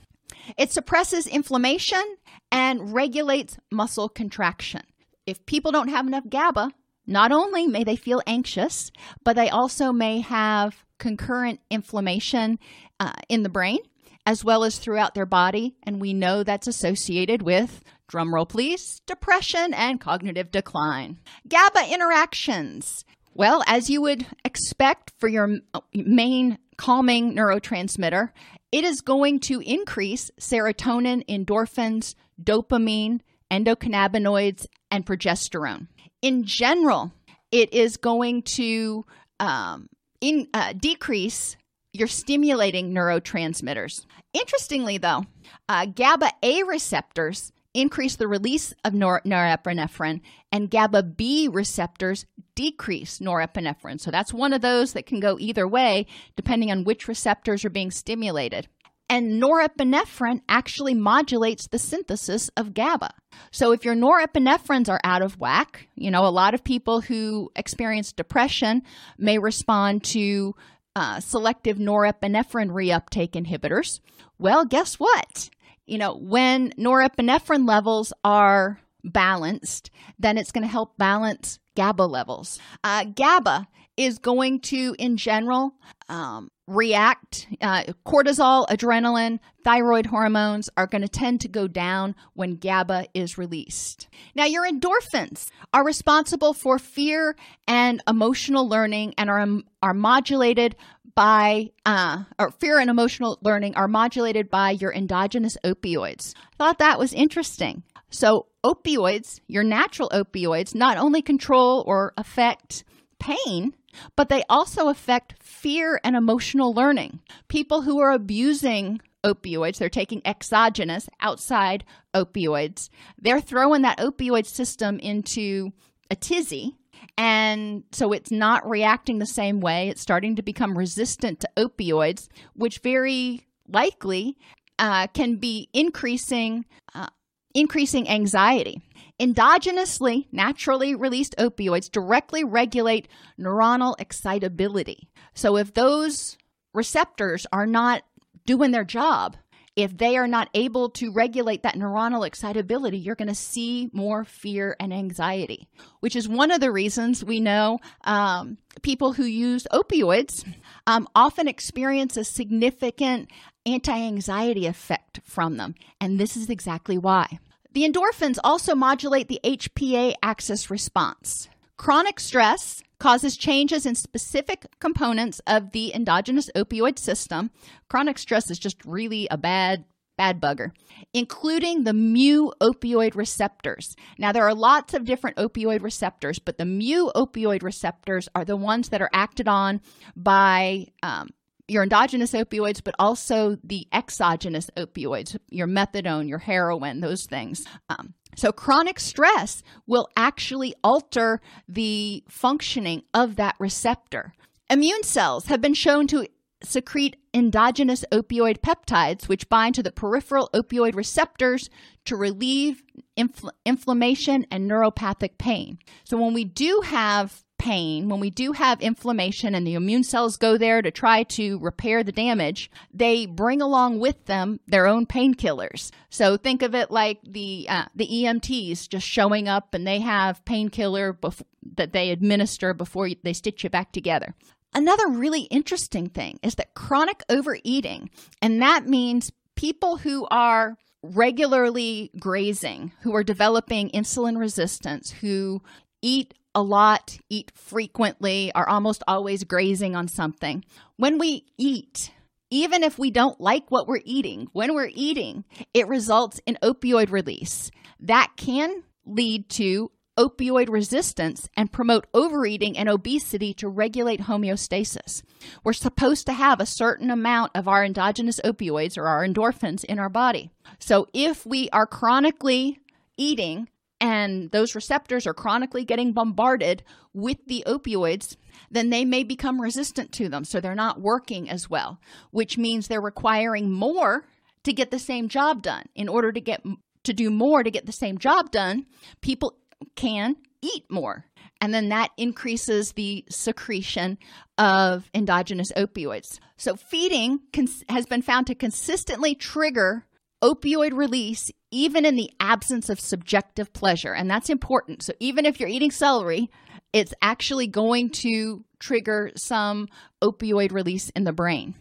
[0.57, 2.03] It suppresses inflammation
[2.51, 4.81] and regulates muscle contraction.
[5.25, 6.71] If people don't have enough GABA,
[7.05, 8.91] not only may they feel anxious,
[9.23, 12.59] but they also may have concurrent inflammation
[12.99, 13.79] uh, in the brain
[14.25, 15.75] as well as throughout their body.
[15.83, 21.19] And we know that's associated with, drumroll please, depression and cognitive decline.
[21.47, 23.05] GABA interactions.
[23.33, 25.59] Well, as you would expect for your
[25.93, 28.31] main calming neurotransmitter,
[28.71, 35.87] it is going to increase serotonin, endorphins, dopamine, endocannabinoids, and progesterone.
[36.21, 37.11] In general,
[37.51, 39.05] it is going to
[39.39, 39.89] um,
[40.21, 41.57] in, uh, decrease
[41.93, 44.05] your stimulating neurotransmitters.
[44.33, 45.25] Interestingly, though,
[45.67, 52.25] uh, GABA A receptors increase the release of nor- norepinephrine, and GABA B receptors
[52.55, 53.99] decrease norepinephrine.
[53.99, 57.69] So that's one of those that can go either way depending on which receptors are
[57.69, 58.67] being stimulated.
[59.09, 63.13] And norepinephrine actually modulates the synthesis of GABA.
[63.51, 67.51] So if your norepinephrines are out of whack, you know, a lot of people who
[67.55, 68.83] experience depression
[69.17, 70.55] may respond to
[70.95, 73.99] uh, selective norepinephrine reuptake inhibitors.
[74.37, 75.49] Well, guess what?
[75.91, 82.59] you know, when norepinephrine levels are balanced, then it's going to help balance GABA levels.
[82.81, 83.67] Uh, GABA
[84.03, 85.73] is going to, in general,
[86.09, 87.47] um, react.
[87.61, 93.37] Uh, cortisol, adrenaline, thyroid hormones are going to tend to go down when GABA is
[93.37, 94.07] released.
[94.35, 97.35] Now, your endorphins are responsible for fear
[97.67, 100.75] and emotional learning and are, um, are modulated
[101.13, 106.33] by uh, or fear and emotional learning are modulated by your endogenous opioids.
[106.57, 107.83] Thought that was interesting.
[108.09, 112.83] So, opioids, your natural opioids, not only control or affect
[113.19, 113.73] pain,
[114.15, 117.19] but they also affect fear and emotional learning.
[117.47, 124.99] People who are abusing opioids, they're taking exogenous, outside opioids, they're throwing that opioid system
[124.99, 125.71] into
[126.09, 126.75] a tizzy
[127.17, 129.89] and so it's not reacting the same way.
[129.89, 134.37] It's starting to become resistant to opioids, which very likely
[134.79, 137.07] uh, can be increasing uh,
[137.53, 138.81] increasing anxiety.
[139.21, 143.07] Endogenously, naturally released opioids directly regulate
[143.39, 145.09] neuronal excitability.
[145.35, 146.39] So if those
[146.73, 148.01] receptors are not
[148.47, 149.37] doing their job,
[149.75, 154.23] if they are not able to regulate that neuronal excitability, you're going to see more
[154.25, 155.67] fear and anxiety,
[155.99, 160.51] which is one of the reasons we know um, people who use opioids
[160.87, 163.29] um, often experience a significant
[163.67, 165.75] anti anxiety effect from them.
[166.01, 167.39] And this is exactly why.
[167.73, 171.47] The endorphins also modulate the HPA axis response.
[171.77, 177.49] Chronic stress causes changes in specific components of the endogenous opioid system.
[177.89, 179.85] Chronic stress is just really a bad
[180.17, 180.71] bad bugger,
[181.13, 183.95] including the mu opioid receptors.
[184.19, 188.55] Now, there are lots of different opioid receptors, but the mu opioid receptors are the
[188.55, 189.81] ones that are acted on
[190.15, 191.29] by um,
[191.71, 197.65] your endogenous opioids, but also the exogenous opioids, your methadone, your heroin, those things.
[197.89, 204.33] Um, so, chronic stress will actually alter the functioning of that receptor.
[204.69, 206.27] Immune cells have been shown to
[206.63, 211.69] secrete endogenous opioid peptides, which bind to the peripheral opioid receptors
[212.05, 212.83] to relieve
[213.17, 215.79] infl- inflammation and neuropathic pain.
[216.03, 220.35] So, when we do have pain, when we do have inflammation and the immune cells
[220.35, 225.05] go there to try to repair the damage, they bring along with them their own
[225.05, 225.91] painkillers.
[226.09, 230.43] So think of it like the uh, the EMTs just showing up and they have
[230.43, 231.43] painkiller bef-
[231.75, 234.33] that they administer before they stitch you back together.
[234.73, 238.09] Another really interesting thing is that chronic overeating,
[238.41, 245.61] and that means people who are regularly grazing, who are developing insulin resistance, who
[246.01, 250.63] eat a lot, eat frequently, are almost always grazing on something.
[250.97, 252.11] When we eat,
[252.49, 257.11] even if we don't like what we're eating, when we're eating, it results in opioid
[257.11, 257.71] release.
[257.99, 265.23] That can lead to opioid resistance and promote overeating and obesity to regulate homeostasis.
[265.63, 269.99] We're supposed to have a certain amount of our endogenous opioids or our endorphins in
[269.99, 270.51] our body.
[270.79, 272.79] So if we are chronically
[273.17, 273.69] eating
[274.01, 276.83] and those receptors are chronically getting bombarded
[277.13, 278.35] with the opioids,
[278.71, 280.43] then they may become resistant to them.
[280.43, 284.25] So they're not working as well, which means they're requiring more
[284.63, 285.85] to get the same job done.
[285.93, 286.63] In order to get
[287.03, 288.87] to do more to get the same job done,
[289.21, 289.57] people
[289.95, 291.25] can eat more.
[291.59, 294.17] And then that increases the secretion
[294.57, 296.39] of endogenous opioids.
[296.57, 300.07] So, feeding cons- has been found to consistently trigger
[300.41, 304.13] opioid release even in the absence of subjective pleasure.
[304.13, 305.03] And that's important.
[305.03, 306.49] So even if you're eating celery,
[306.93, 309.87] it's actually going to trigger some
[310.21, 311.75] opioid release in the brain.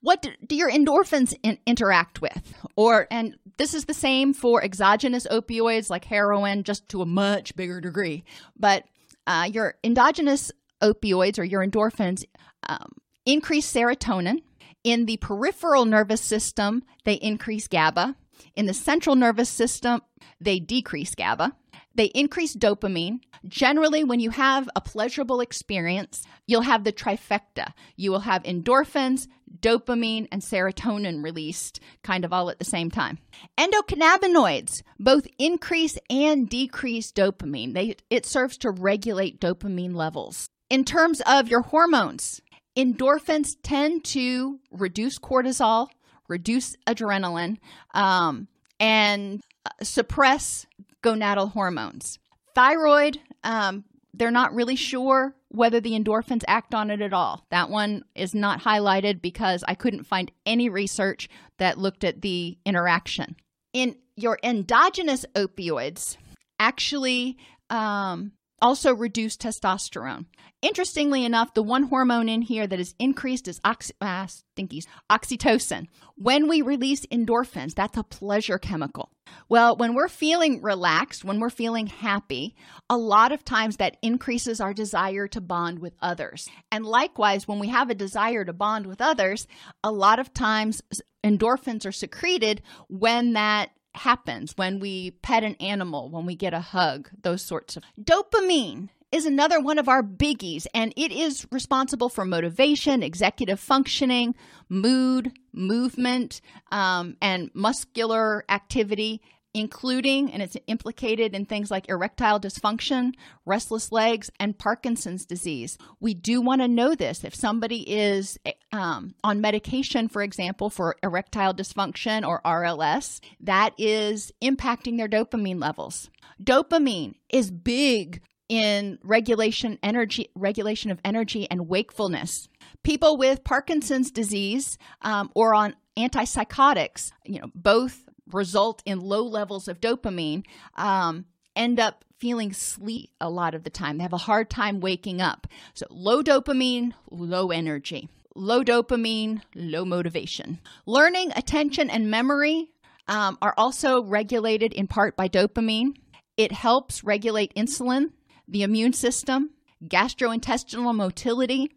[0.00, 2.54] What do, your endorphins in, interact with?
[2.76, 7.56] Or and this is the same for exogenous opioids like heroin, just to a much
[7.56, 8.24] bigger degree.
[8.56, 8.84] But
[9.26, 12.24] uh, your endogenous opioids or your endorphins
[12.68, 12.92] um,
[13.26, 14.42] increase serotonin,
[14.84, 18.16] in the peripheral nervous system, they increase GABA.
[18.54, 20.02] In the central nervous system,
[20.40, 21.54] they decrease GABA.
[21.94, 23.20] They increase dopamine.
[23.46, 27.72] Generally, when you have a pleasurable experience, you'll have the trifecta.
[27.96, 29.26] You will have endorphins,
[29.58, 33.18] dopamine, and serotonin released kind of all at the same time.
[33.58, 37.74] Endocannabinoids both increase and decrease dopamine.
[37.74, 40.48] They, it serves to regulate dopamine levels.
[40.70, 42.40] In terms of your hormones,
[42.76, 45.88] endorphins tend to reduce cortisol,
[46.28, 47.58] reduce adrenaline,
[47.94, 48.48] um,
[48.80, 50.66] and uh, suppress
[51.02, 52.18] gonadal hormones.
[52.54, 57.46] Thyroid, um, they're not really sure whether the endorphins act on it at all.
[57.50, 61.28] That one is not highlighted because I couldn't find any research
[61.58, 63.36] that looked at the interaction.
[63.72, 66.16] In your endogenous opioids,
[66.58, 67.38] actually
[67.70, 70.26] um, also reduce testosterone.
[70.60, 75.86] Interestingly enough, the one hormone in here that is increased is oxy- ah, stinkies, oxytocin.
[76.16, 79.12] When we release endorphins, that's a pleasure chemical.
[79.48, 82.56] Well, when we're feeling relaxed, when we're feeling happy,
[82.90, 86.48] a lot of times that increases our desire to bond with others.
[86.72, 89.46] And likewise, when we have a desire to bond with others,
[89.84, 90.82] a lot of times
[91.24, 96.60] endorphins are secreted when that happens when we pet an animal, when we get a
[96.60, 97.82] hug, those sorts of.
[98.00, 104.34] Dopamine is another one of our biggies, and it is responsible for motivation, executive functioning,
[104.68, 106.40] mood, movement,
[106.70, 109.22] um, and muscular activity,
[109.54, 113.12] including, and it's implicated in things like erectile dysfunction,
[113.46, 115.78] restless legs, and Parkinson's disease.
[116.00, 117.24] We do want to know this.
[117.24, 118.38] If somebody is
[118.72, 125.60] um, on medication, for example, for erectile dysfunction or RLS, that is impacting their dopamine
[125.60, 126.10] levels.
[126.42, 132.48] Dopamine is big in regulation energy regulation of energy and wakefulness.
[132.82, 139.68] People with Parkinson's disease um, or on antipsychotics, you know, both result in low levels
[139.68, 140.44] of dopamine.
[140.76, 141.26] Um,
[141.56, 143.98] end up feeling sleep a lot of the time.
[143.98, 145.46] They have a hard time waking up.
[145.74, 148.08] So, low dopamine, low energy.
[148.34, 150.60] Low dopamine, low motivation.
[150.86, 152.70] Learning, attention, and memory
[153.08, 155.96] um, are also regulated in part by dopamine.
[156.36, 158.12] It helps regulate insulin,
[158.46, 159.50] the immune system,
[159.84, 161.72] gastrointestinal motility.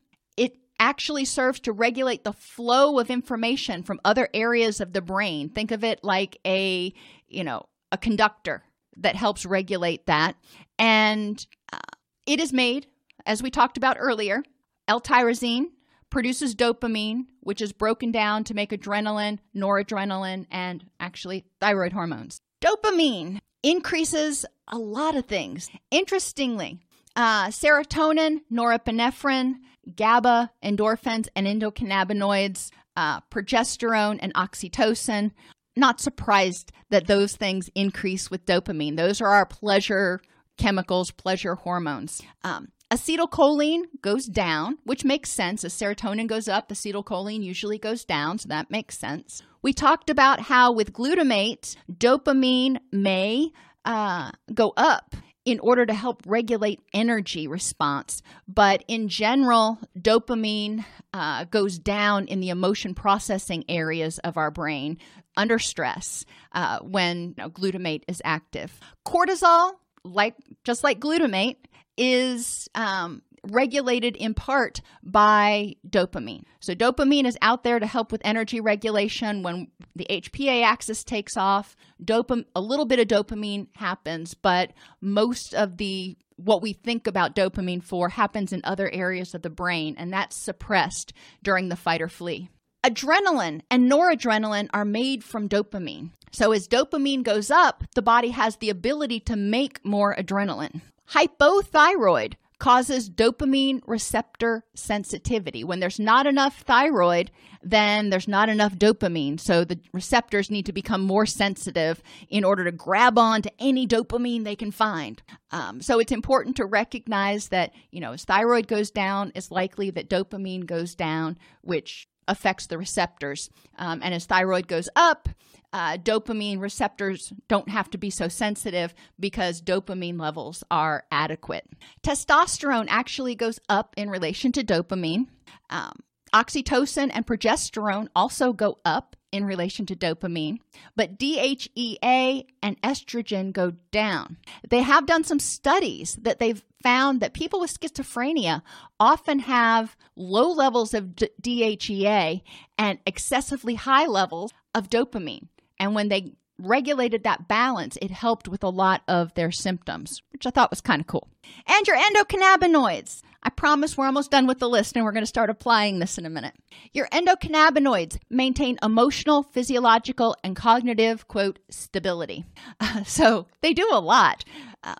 [0.83, 5.47] Actually serves to regulate the flow of information from other areas of the brain.
[5.47, 6.91] Think of it like a,
[7.27, 8.63] you know, a conductor
[8.97, 10.35] that helps regulate that.
[10.79, 11.77] And uh,
[12.25, 12.87] it is made,
[13.27, 14.41] as we talked about earlier,
[14.87, 15.67] L-tyrosine
[16.09, 22.41] produces dopamine, which is broken down to make adrenaline, noradrenaline, and actually thyroid hormones.
[22.59, 25.69] Dopamine increases a lot of things.
[25.91, 26.79] Interestingly,
[27.15, 29.57] uh, serotonin, norepinephrine,
[29.95, 35.31] GABA, endorphins, and endocannabinoids, uh, progesterone, and oxytocin.
[35.75, 38.97] Not surprised that those things increase with dopamine.
[38.97, 40.21] Those are our pleasure
[40.57, 42.21] chemicals, pleasure hormones.
[42.43, 45.63] Um, acetylcholine goes down, which makes sense.
[45.63, 49.41] As serotonin goes up, acetylcholine usually goes down, so that makes sense.
[49.61, 53.51] We talked about how with glutamate, dopamine may
[53.85, 55.15] uh, go up
[55.45, 58.21] in order to help regulate energy response.
[58.47, 64.99] But in general, dopamine uh, goes down in the emotion processing areas of our brain
[65.35, 68.79] under stress uh, when you know, glutamate is active.
[69.05, 69.73] Cortisol,
[70.03, 71.57] like just like glutamate,
[71.97, 76.43] is um, regulated in part by dopamine.
[76.59, 79.43] So, dopamine is out there to help with energy regulation.
[79.43, 85.53] When the HPA axis takes off, dopam- a little bit of dopamine happens, but most
[85.53, 89.95] of the what we think about dopamine for happens in other areas of the brain,
[89.97, 91.13] and that's suppressed
[91.43, 92.49] during the fight or flee.
[92.83, 96.11] Adrenaline and noradrenaline are made from dopamine.
[96.31, 100.81] So, as dopamine goes up, the body has the ability to make more adrenaline.
[101.11, 105.63] Hypothyroid causes dopamine receptor sensitivity.
[105.63, 107.31] When there's not enough thyroid,
[107.63, 109.39] then there's not enough dopamine.
[109.39, 113.87] So the receptors need to become more sensitive in order to grab on to any
[113.87, 115.23] dopamine they can find.
[115.49, 119.89] Um, so it's important to recognize that, you know, as thyroid goes down, it's likely
[119.89, 123.49] that dopamine goes down, which affects the receptors.
[123.79, 125.27] Um, and as thyroid goes up,
[125.73, 131.67] uh, dopamine receptors don't have to be so sensitive because dopamine levels are adequate.
[132.03, 135.27] Testosterone actually goes up in relation to dopamine.
[135.69, 135.93] Um,
[136.33, 140.59] oxytocin and progesterone also go up in relation to dopamine,
[140.95, 144.37] but DHEA and estrogen go down.
[144.69, 148.61] They have done some studies that they've found that people with schizophrenia
[148.99, 152.41] often have low levels of DHEA
[152.77, 155.47] and excessively high levels of dopamine.
[155.81, 160.45] And when they regulated that balance, it helped with a lot of their symptoms, which
[160.45, 161.27] I thought was kind of cool.
[161.65, 163.23] And your endocannabinoids.
[163.41, 166.19] I promise we're almost done with the list and we're going to start applying this
[166.19, 166.53] in a minute.
[166.93, 172.45] Your endocannabinoids maintain emotional, physiological, and cognitive, quote, stability.
[172.79, 174.45] Uh, so they do a lot.
[174.83, 174.93] Uh,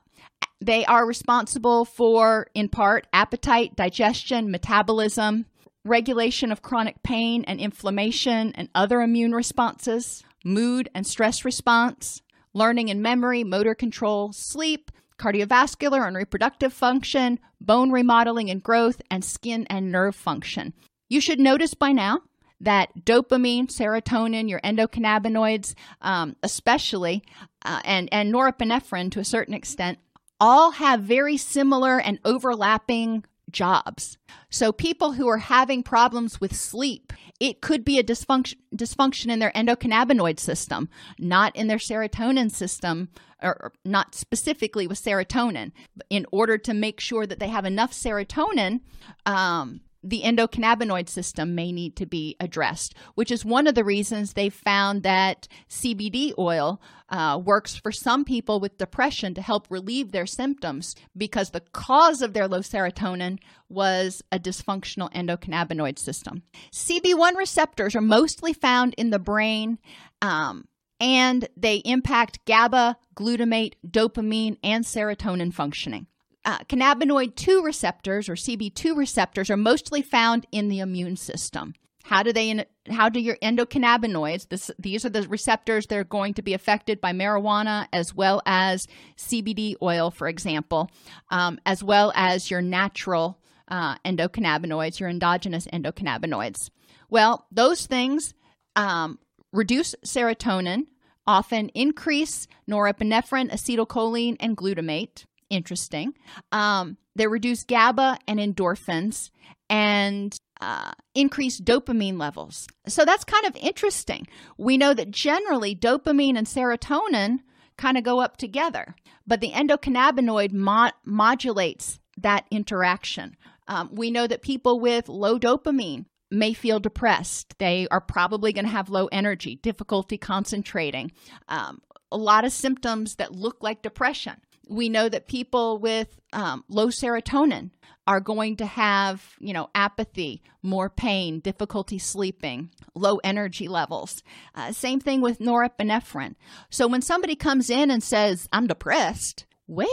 [0.60, 5.46] they are responsible for, in part, appetite, digestion, metabolism,
[5.86, 12.22] regulation of chronic pain and inflammation, and other immune responses mood and stress response,
[12.54, 19.24] learning and memory, motor control, sleep, cardiovascular and reproductive function, bone remodeling and growth, and
[19.24, 20.74] skin and nerve function.
[21.10, 22.22] You should notice by now
[22.60, 27.24] that dopamine, serotonin, your endocannabinoids, um, especially,
[27.64, 30.00] uh, and, and norepinephrine to a certain extent,
[30.40, 34.18] all have very similar and overlapping jobs.
[34.50, 39.40] So, people who are having problems with sleep, it could be a dysfunction, dysfunction in
[39.40, 40.90] their endocannabinoid system,
[41.20, 43.10] not in their serotonin system,
[43.42, 45.72] or not specifically with serotonin.
[46.10, 48.82] In order to make sure that they have enough serotonin,
[49.26, 54.34] um, the endocannabinoid system may need to be addressed, which is one of the reasons
[54.34, 60.12] they found that CBD oil uh, works for some people with depression to help relieve
[60.12, 63.40] their symptoms because the cause of their low serotonin
[63.70, 66.44] was a dysfunctional endocannabinoid system.
[66.72, 69.78] CB1 receptors are mostly found in the brain.
[70.22, 70.68] Um,
[71.00, 76.06] and they impact GABA, glutamate, dopamine, and serotonin functioning.
[76.46, 81.74] Uh, cannabinoid 2 receptors or CB2 receptors are mostly found in the immune system.
[82.04, 86.34] How do they how do your endocannabinoids this, these are the receptors that are going
[86.34, 88.88] to be affected by marijuana as well as
[89.18, 90.90] CBD oil for example
[91.30, 96.70] um, as well as your natural uh, endocannabinoids your endogenous endocannabinoids
[97.10, 98.34] well those things
[98.76, 99.20] um,
[99.54, 100.88] reduce serotonin
[101.28, 106.14] often increase norepinephrine acetylcholine and glutamate interesting.
[106.52, 109.30] Um, they reduce GABA and endorphins
[109.70, 112.68] and uh, increase dopamine levels.
[112.88, 114.28] So that's kind of interesting.
[114.58, 117.40] We know that generally dopamine and serotonin
[117.78, 118.96] kind of go up together,
[119.26, 123.36] but the endocannabinoid mo- modulates that interaction.
[123.68, 127.56] Um, we know that people with low dopamine may feel depressed.
[127.58, 131.12] They are probably going to have low energy, difficulty concentrating,
[131.50, 131.82] um,
[132.12, 134.36] a lot of symptoms that look like depression
[134.72, 137.72] we know that people with um, low serotonin
[138.08, 144.24] are going to have, you know, apathy, more pain, difficulty sleeping, low energy levels.
[144.56, 146.36] Uh, same thing with norepinephrine.
[146.70, 149.88] So when somebody comes in and says, I'm depressed, well,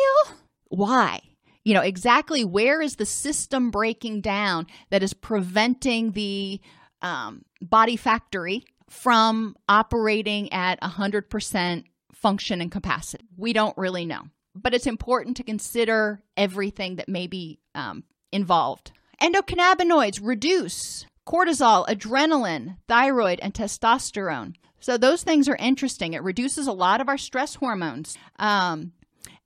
[0.68, 1.20] why?
[1.64, 6.60] You know, exactly where is the system breaking down that is preventing the
[7.02, 13.26] um, body factory from operating at 100% function and capacity?
[13.36, 14.22] We don't really know
[14.62, 18.92] but it's important to consider everything that may be um, involved.
[19.22, 24.54] Endocannabinoids reduce cortisol, adrenaline, thyroid, and testosterone.
[24.80, 26.12] So those things are interesting.
[26.14, 28.16] It reduces a lot of our stress hormones.
[28.38, 28.92] Um,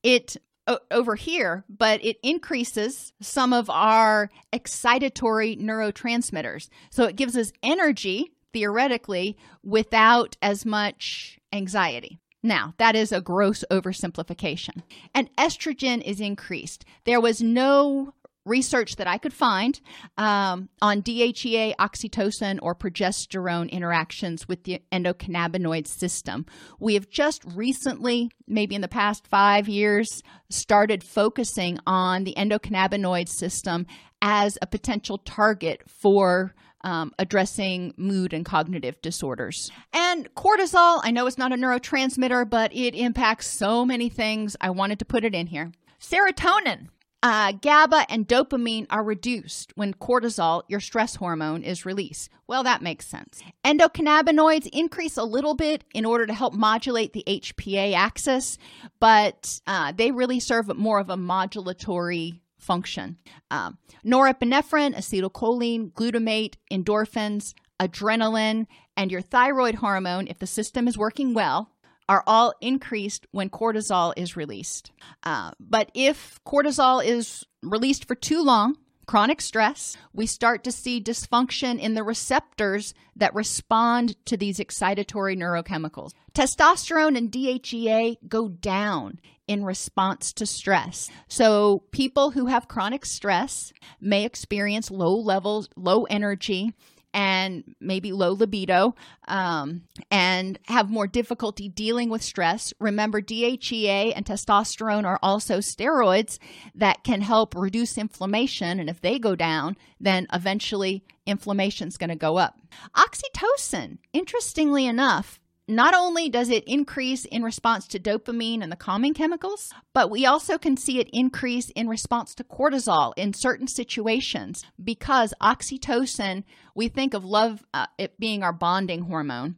[0.03, 0.37] it
[0.67, 6.69] o- over here, but it increases some of our excitatory neurotransmitters.
[6.91, 12.19] So it gives us energy theoretically without as much anxiety.
[12.43, 14.83] Now, that is a gross oversimplification.
[15.15, 16.85] And estrogen is increased.
[17.05, 18.15] There was no
[18.45, 19.81] research that I could find
[20.19, 26.47] um, on DHEA, oxytocin, or progesterone interactions with the endocannabinoid system.
[26.81, 33.29] We have just recently, maybe in the past five years, started focusing on the endocannabinoid
[33.29, 33.87] system
[34.21, 36.55] as a potential target for
[36.85, 39.71] um, addressing mood and cognitive disorders.
[39.93, 44.57] And cortisol, I know it's not a neurotransmitter, but it impacts so many things.
[44.61, 45.73] I wanted to put it in here.
[46.01, 46.89] Serotonin.
[47.25, 52.29] Uh, GABA and dopamine are reduced when cortisol, your stress hormone, is released.
[52.49, 53.41] Well, that makes sense.
[53.65, 58.59] Endocannabinoids increase a little bit in order to help modulate the HPA axis,
[58.99, 63.19] but uh, they really serve more of a modulatory function.
[63.51, 71.35] Um, norepinephrine, acetylcholine, glutamate, endorphins, adrenaline, and your thyroid hormone, if the system is working
[71.35, 71.71] well,
[72.09, 74.93] are all increased when cortisol is released.
[75.23, 78.77] Uh, but if cortisol is released for too long,
[79.07, 85.37] chronic stress, we start to see dysfunction in the receptors that respond to these excitatory
[85.37, 86.13] neurochemicals.
[86.35, 91.11] Testosterone and DHEA go down in response to stress.
[91.29, 96.73] So, people who have chronic stress may experience low levels, low energy,
[97.15, 98.95] and maybe low libido
[99.29, 102.73] um, and have more difficulty dealing with stress.
[102.79, 106.39] Remember, DHEA and testosterone are also steroids
[106.75, 108.81] that can help reduce inflammation.
[108.81, 112.59] And if they go down, then eventually inflammation is going to go up.
[112.97, 115.39] Oxytocin, interestingly enough,
[115.69, 120.27] not only does it increase in response to dopamine and the calming chemicals, but we
[120.27, 126.45] also can see it increase in response to cortisol in certain situations because oxytocin,
[126.75, 129.57] we think of love uh, it being our bonding hormone,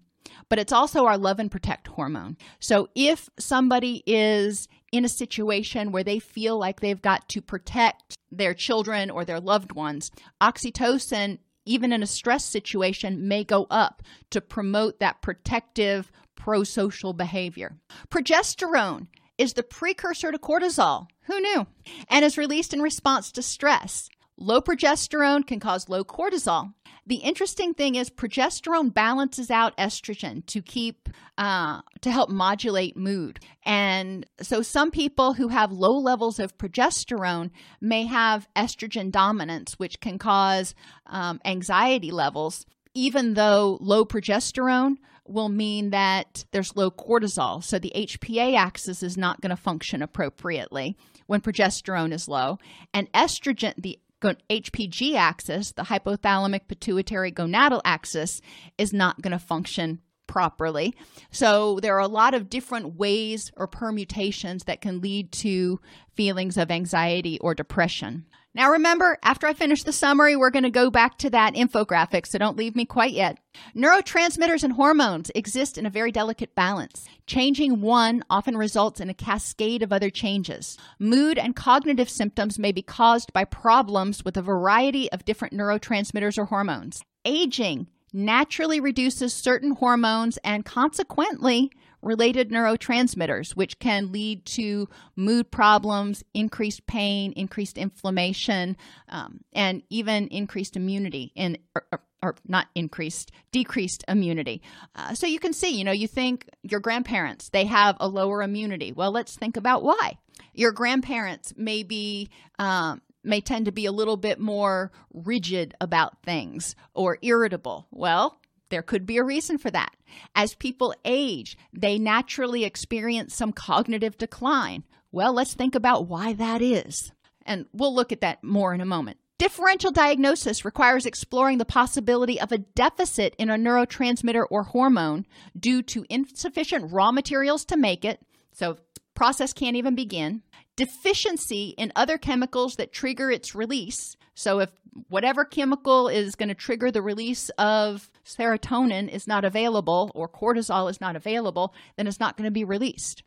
[0.49, 2.37] but it's also our love and protect hormone.
[2.61, 8.17] So if somebody is in a situation where they feel like they've got to protect
[8.31, 14.03] their children or their loved ones, oxytocin even in a stress situation, may go up
[14.31, 17.77] to promote that protective pro social behavior.
[18.11, 19.09] Progesterone
[19.39, 21.07] is the precursor to cortisol.
[21.23, 21.67] Who knew?
[22.09, 24.09] And is released in response to stress.
[24.37, 26.75] Low progesterone can cause low cortisol.
[27.07, 33.41] The interesting thing is progesterone balances out estrogen to keep uh, to help modulate mood.
[33.65, 40.01] And so some people who have low levels of progesterone may have estrogen dominance, which
[40.01, 40.75] can cause
[41.07, 42.65] um, anxiety levels,
[42.95, 47.63] even though low progesterone will mean that there's low cortisol.
[47.63, 52.59] So the HPA axis is not going to function appropriately when progesterone is low.
[52.93, 58.41] And estrogen, the HPG axis, the hypothalamic pituitary gonadal axis,
[58.79, 60.95] is not going to function properly.
[61.31, 65.81] So there are a lot of different ways or permutations that can lead to
[66.15, 68.27] feelings of anxiety or depression.
[68.57, 72.25] Now, remember, after I finish the summary, we're going to go back to that infographic,
[72.25, 73.39] so don't leave me quite yet.
[73.75, 77.05] Neurotransmitters and hormones exist in a very delicate balance.
[77.27, 80.79] Changing one often results in a cascade of other changes.
[81.01, 86.39] Mood and cognitive symptoms may be caused by problems with a variety of different neurotransmitters
[86.39, 87.03] or hormones.
[87.25, 91.73] Aging naturally reduces certain hormones and consequently
[92.05, 98.77] related neurotransmitters, which can lead to mood problems, increased pain, increased inflammation,
[99.09, 101.59] um, and even increased immunity in.
[101.75, 102.01] Or, or,
[102.49, 104.63] not increased, decreased immunity.
[104.95, 108.43] Uh, so you can see, you know, you think your grandparents, they have a lower
[108.43, 108.93] immunity.
[108.93, 110.17] Well, let's think about why.
[110.55, 116.23] Your grandparents may be um, may tend to be a little bit more rigid about
[116.23, 117.87] things or irritable.
[117.91, 118.39] Well,
[118.71, 119.95] there could be a reason for that.
[120.35, 124.85] As people age, they naturally experience some cognitive decline.
[125.13, 127.13] Well, let's think about why that is.
[127.47, 129.19] And we'll look at that more in a moment.
[129.39, 135.27] Differential diagnosis requires exploring the possibility of a deficit in a neurotransmitter or hormone
[135.59, 138.21] due to insufficient raw materials to make it.
[138.53, 138.79] So,
[139.15, 140.43] process can't even begin
[140.77, 144.17] deficiency in other chemicals that trigger its release.
[144.35, 144.71] So, if
[145.09, 150.91] whatever chemical is going to trigger the release of serotonin is not available or cortisol
[150.91, 153.23] is not available, then it's not going to be released.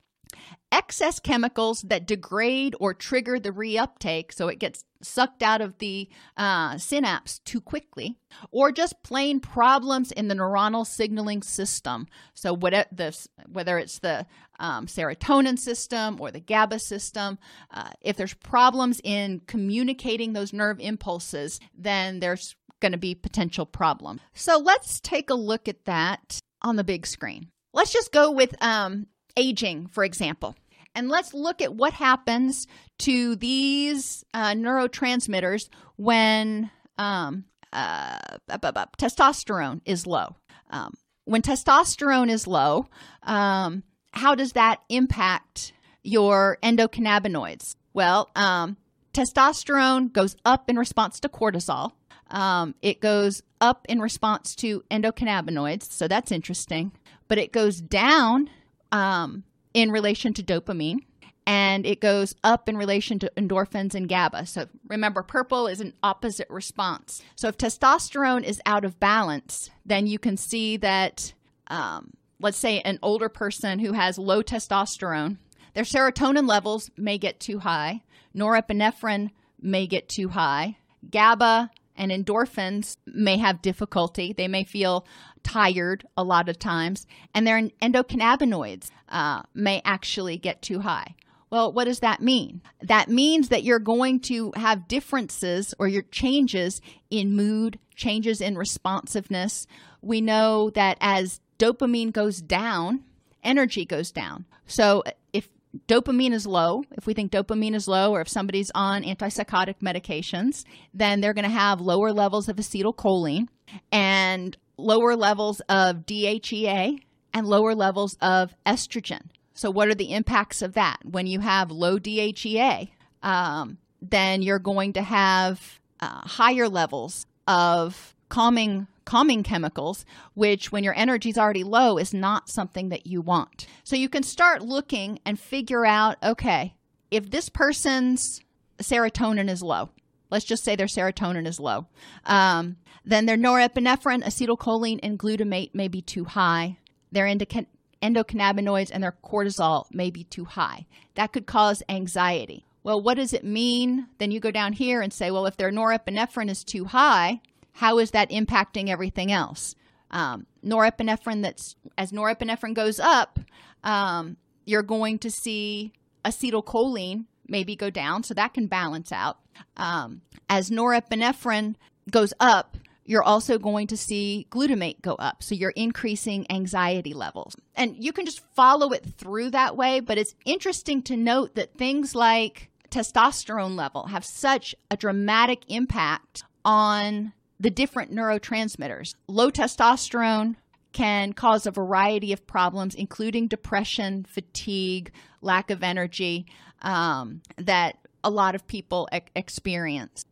[0.72, 6.10] Excess chemicals that degrade or trigger the reuptake, so it gets sucked out of the
[6.36, 8.18] uh, synapse too quickly,
[8.52, 12.08] or just plain problems in the neuronal signaling system.
[12.34, 14.26] So, whatever this, whether it's the
[14.60, 17.38] um, serotonin system or the GABA system,
[17.72, 23.66] uh, if there's problems in communicating those nerve impulses, then there's going to be potential
[23.66, 24.20] problem.
[24.34, 27.50] So, let's take a look at that on the big screen.
[27.74, 30.56] Let's just go with um, aging, for example.
[30.96, 32.66] And let's look at what happens
[33.00, 38.18] to these uh, neurotransmitters when um, uh,
[38.50, 40.36] testosterone is low.
[40.72, 42.88] Um, when testosterone is low,
[43.24, 47.76] um, how does that impact your endocannabinoids?
[47.94, 48.78] Well, um,
[49.14, 51.92] testosterone goes up in response to cortisol.
[52.30, 56.92] Um, it goes up in response to endocannabinoids, so that's interesting.
[57.28, 58.50] But it goes down
[58.92, 61.00] um, in relation to dopamine
[61.48, 64.46] and it goes up in relation to endorphins and GABA.
[64.48, 67.24] So remember, purple is an opposite response.
[67.38, 71.34] So if testosterone is out of balance, then you can see that,
[71.68, 72.12] um,
[72.42, 75.38] let's say, an older person who has low testosterone,
[75.74, 78.04] their serotonin levels may get too high,
[78.36, 80.78] norepinephrine may get too high,
[81.10, 84.34] GABA and endorphins may have difficulty.
[84.34, 85.06] They may feel
[85.44, 91.16] tired a lot of times, and their endocannabinoids uh, may actually get too high.
[91.50, 92.62] Well, what does that mean?
[92.82, 98.58] That means that you're going to have differences or your changes in mood, changes in
[98.58, 99.66] responsiveness.
[100.02, 103.04] We know that as dopamine goes down,
[103.44, 104.46] energy goes down.
[104.66, 105.48] So if
[105.88, 110.64] dopamine is low, if we think dopamine is low, or if somebody's on antipsychotic medications,
[110.94, 113.48] then they're going to have lower levels of acetylcholine
[113.92, 117.00] and lower levels of DHEA
[117.34, 119.22] and lower levels of estrogen.
[119.54, 121.00] So, what are the impacts of that?
[121.04, 122.90] When you have low DHEA,
[123.24, 130.84] um, then you're going to have uh, higher levels of calming calming chemicals, which when
[130.84, 133.66] your energy is already low is not something that you want.
[133.86, 136.76] So you can start looking and figure out okay,
[137.10, 138.42] if this person's
[138.80, 139.90] serotonin is low,
[140.30, 141.88] let's just say their serotonin is low,
[142.26, 146.78] um, then their norepinephrine, acetylcholine, and glutamate may be too high.
[147.14, 150.86] Their endocannabinoids and their cortisol may be too high.
[151.16, 152.66] That could cause anxiety.
[152.84, 154.08] Well, what does it mean?
[154.18, 157.40] Then you go down here and say, well, if their norepinephrine is too high,
[157.78, 159.76] how is that impacting everything else?
[160.10, 163.40] Um, norepinephrine that's as norepinephrine goes up,
[163.84, 165.94] um, you're going to see
[166.26, 169.38] acetylcholine maybe go down, so that can balance out.
[169.78, 171.76] Um, as norepinephrine
[172.10, 175.44] goes up, you're also going to see glutamate go up.
[175.44, 177.56] So you're increasing anxiety levels.
[177.76, 181.76] And you can just follow it through that way, but it's interesting to note that
[181.76, 189.16] things like testosterone level have such a dramatic impact on the different neurotransmitters.
[189.28, 190.56] Low testosterone
[190.94, 196.46] can cause a variety of problems, including depression, fatigue, lack of energy,
[196.82, 200.26] um, that a lot of people e- experience.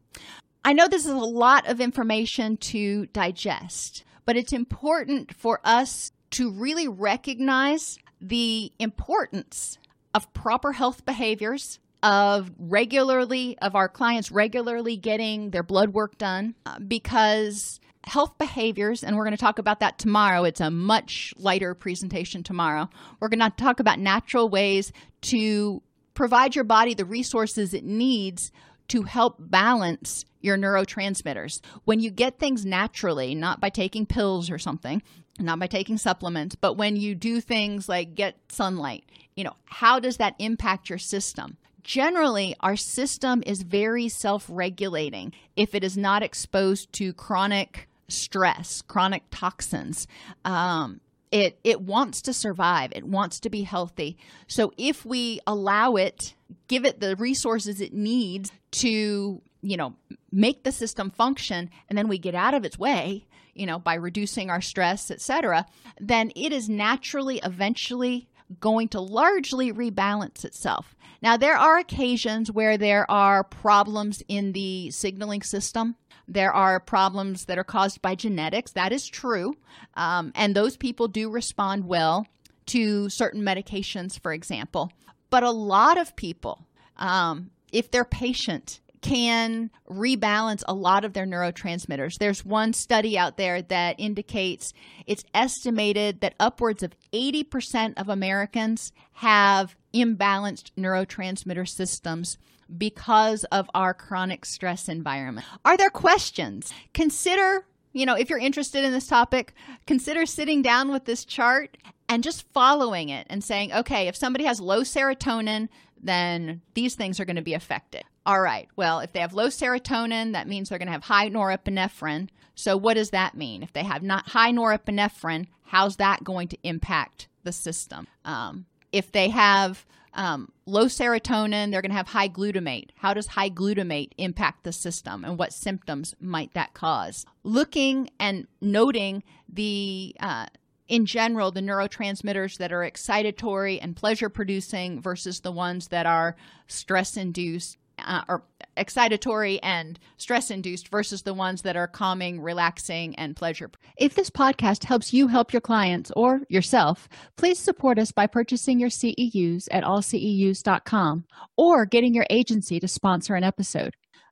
[0.63, 6.11] I know this is a lot of information to digest, but it's important for us
[6.31, 9.77] to really recognize the importance
[10.13, 16.53] of proper health behaviors of regularly of our clients regularly getting their blood work done
[16.67, 21.33] uh, because health behaviors and we're going to talk about that tomorrow it's a much
[21.37, 22.87] lighter presentation tomorrow
[23.19, 25.81] we're going to talk about natural ways to
[26.13, 28.51] provide your body the resources it needs
[28.87, 31.59] to help balance your neurotransmitters.
[31.85, 35.01] When you get things naturally not by taking pills or something
[35.39, 39.03] not by taking supplements but when you do things like get sunlight
[39.35, 45.75] you know how does that impact your system generally our system is very self-regulating if
[45.75, 50.07] it is not exposed to chronic stress chronic toxins.
[50.43, 50.99] Um,
[51.31, 52.91] it it wants to survive.
[52.95, 54.17] It wants to be healthy.
[54.47, 56.33] So if we allow it
[56.67, 59.95] give it the resources it needs to you know
[60.31, 63.25] make the system function and then we get out of its way
[63.55, 65.65] you know by reducing our stress etc
[65.99, 68.27] then it is naturally eventually
[68.59, 70.95] going to largely rebalance itself.
[71.25, 75.95] Now, there are occasions where there are problems in the signaling system.
[76.27, 78.73] There are problems that are caused by genetics.
[78.73, 79.55] That is true.
[79.95, 82.27] Um, and those people do respond well
[82.67, 84.91] to certain medications, for example.
[85.31, 91.27] But a lot of people, um, if they're patient can rebalance a lot of their
[91.27, 92.17] neurotransmitters.
[92.17, 94.73] There's one study out there that indicates
[95.05, 102.39] it's estimated that upwards of 80% of Americans have imbalanced neurotransmitter systems
[102.75, 105.45] because of our chronic stress environment.
[105.63, 106.73] Are there questions?
[106.95, 109.53] Consider, you know, if you're interested in this topic,
[109.85, 111.77] consider sitting down with this chart
[112.09, 115.69] and just following it and saying, okay, if somebody has low serotonin,
[116.01, 118.03] then these things are going to be affected.
[118.25, 121.29] All right, well, if they have low serotonin, that means they're going to have high
[121.29, 122.29] norepinephrine.
[122.55, 123.61] So, what does that mean?
[123.61, 128.07] If they have not high norepinephrine, how's that going to impact the system?
[128.23, 132.89] Um, if they have um, low serotonin, they're going to have high glutamate.
[132.95, 137.25] How does high glutamate impact the system and what symptoms might that cause?
[137.43, 140.47] Looking and noting the uh,
[140.87, 146.35] in general, the neurotransmitters that are excitatory and pleasure producing versus the ones that are
[146.67, 148.43] stress induced uh, or
[148.77, 153.71] excitatory and stress induced versus the ones that are calming, relaxing, and pleasure.
[153.97, 158.79] If this podcast helps you help your clients or yourself, please support us by purchasing
[158.79, 161.25] your CEUs at allceus.com
[161.57, 163.95] or getting your agency to sponsor an episode.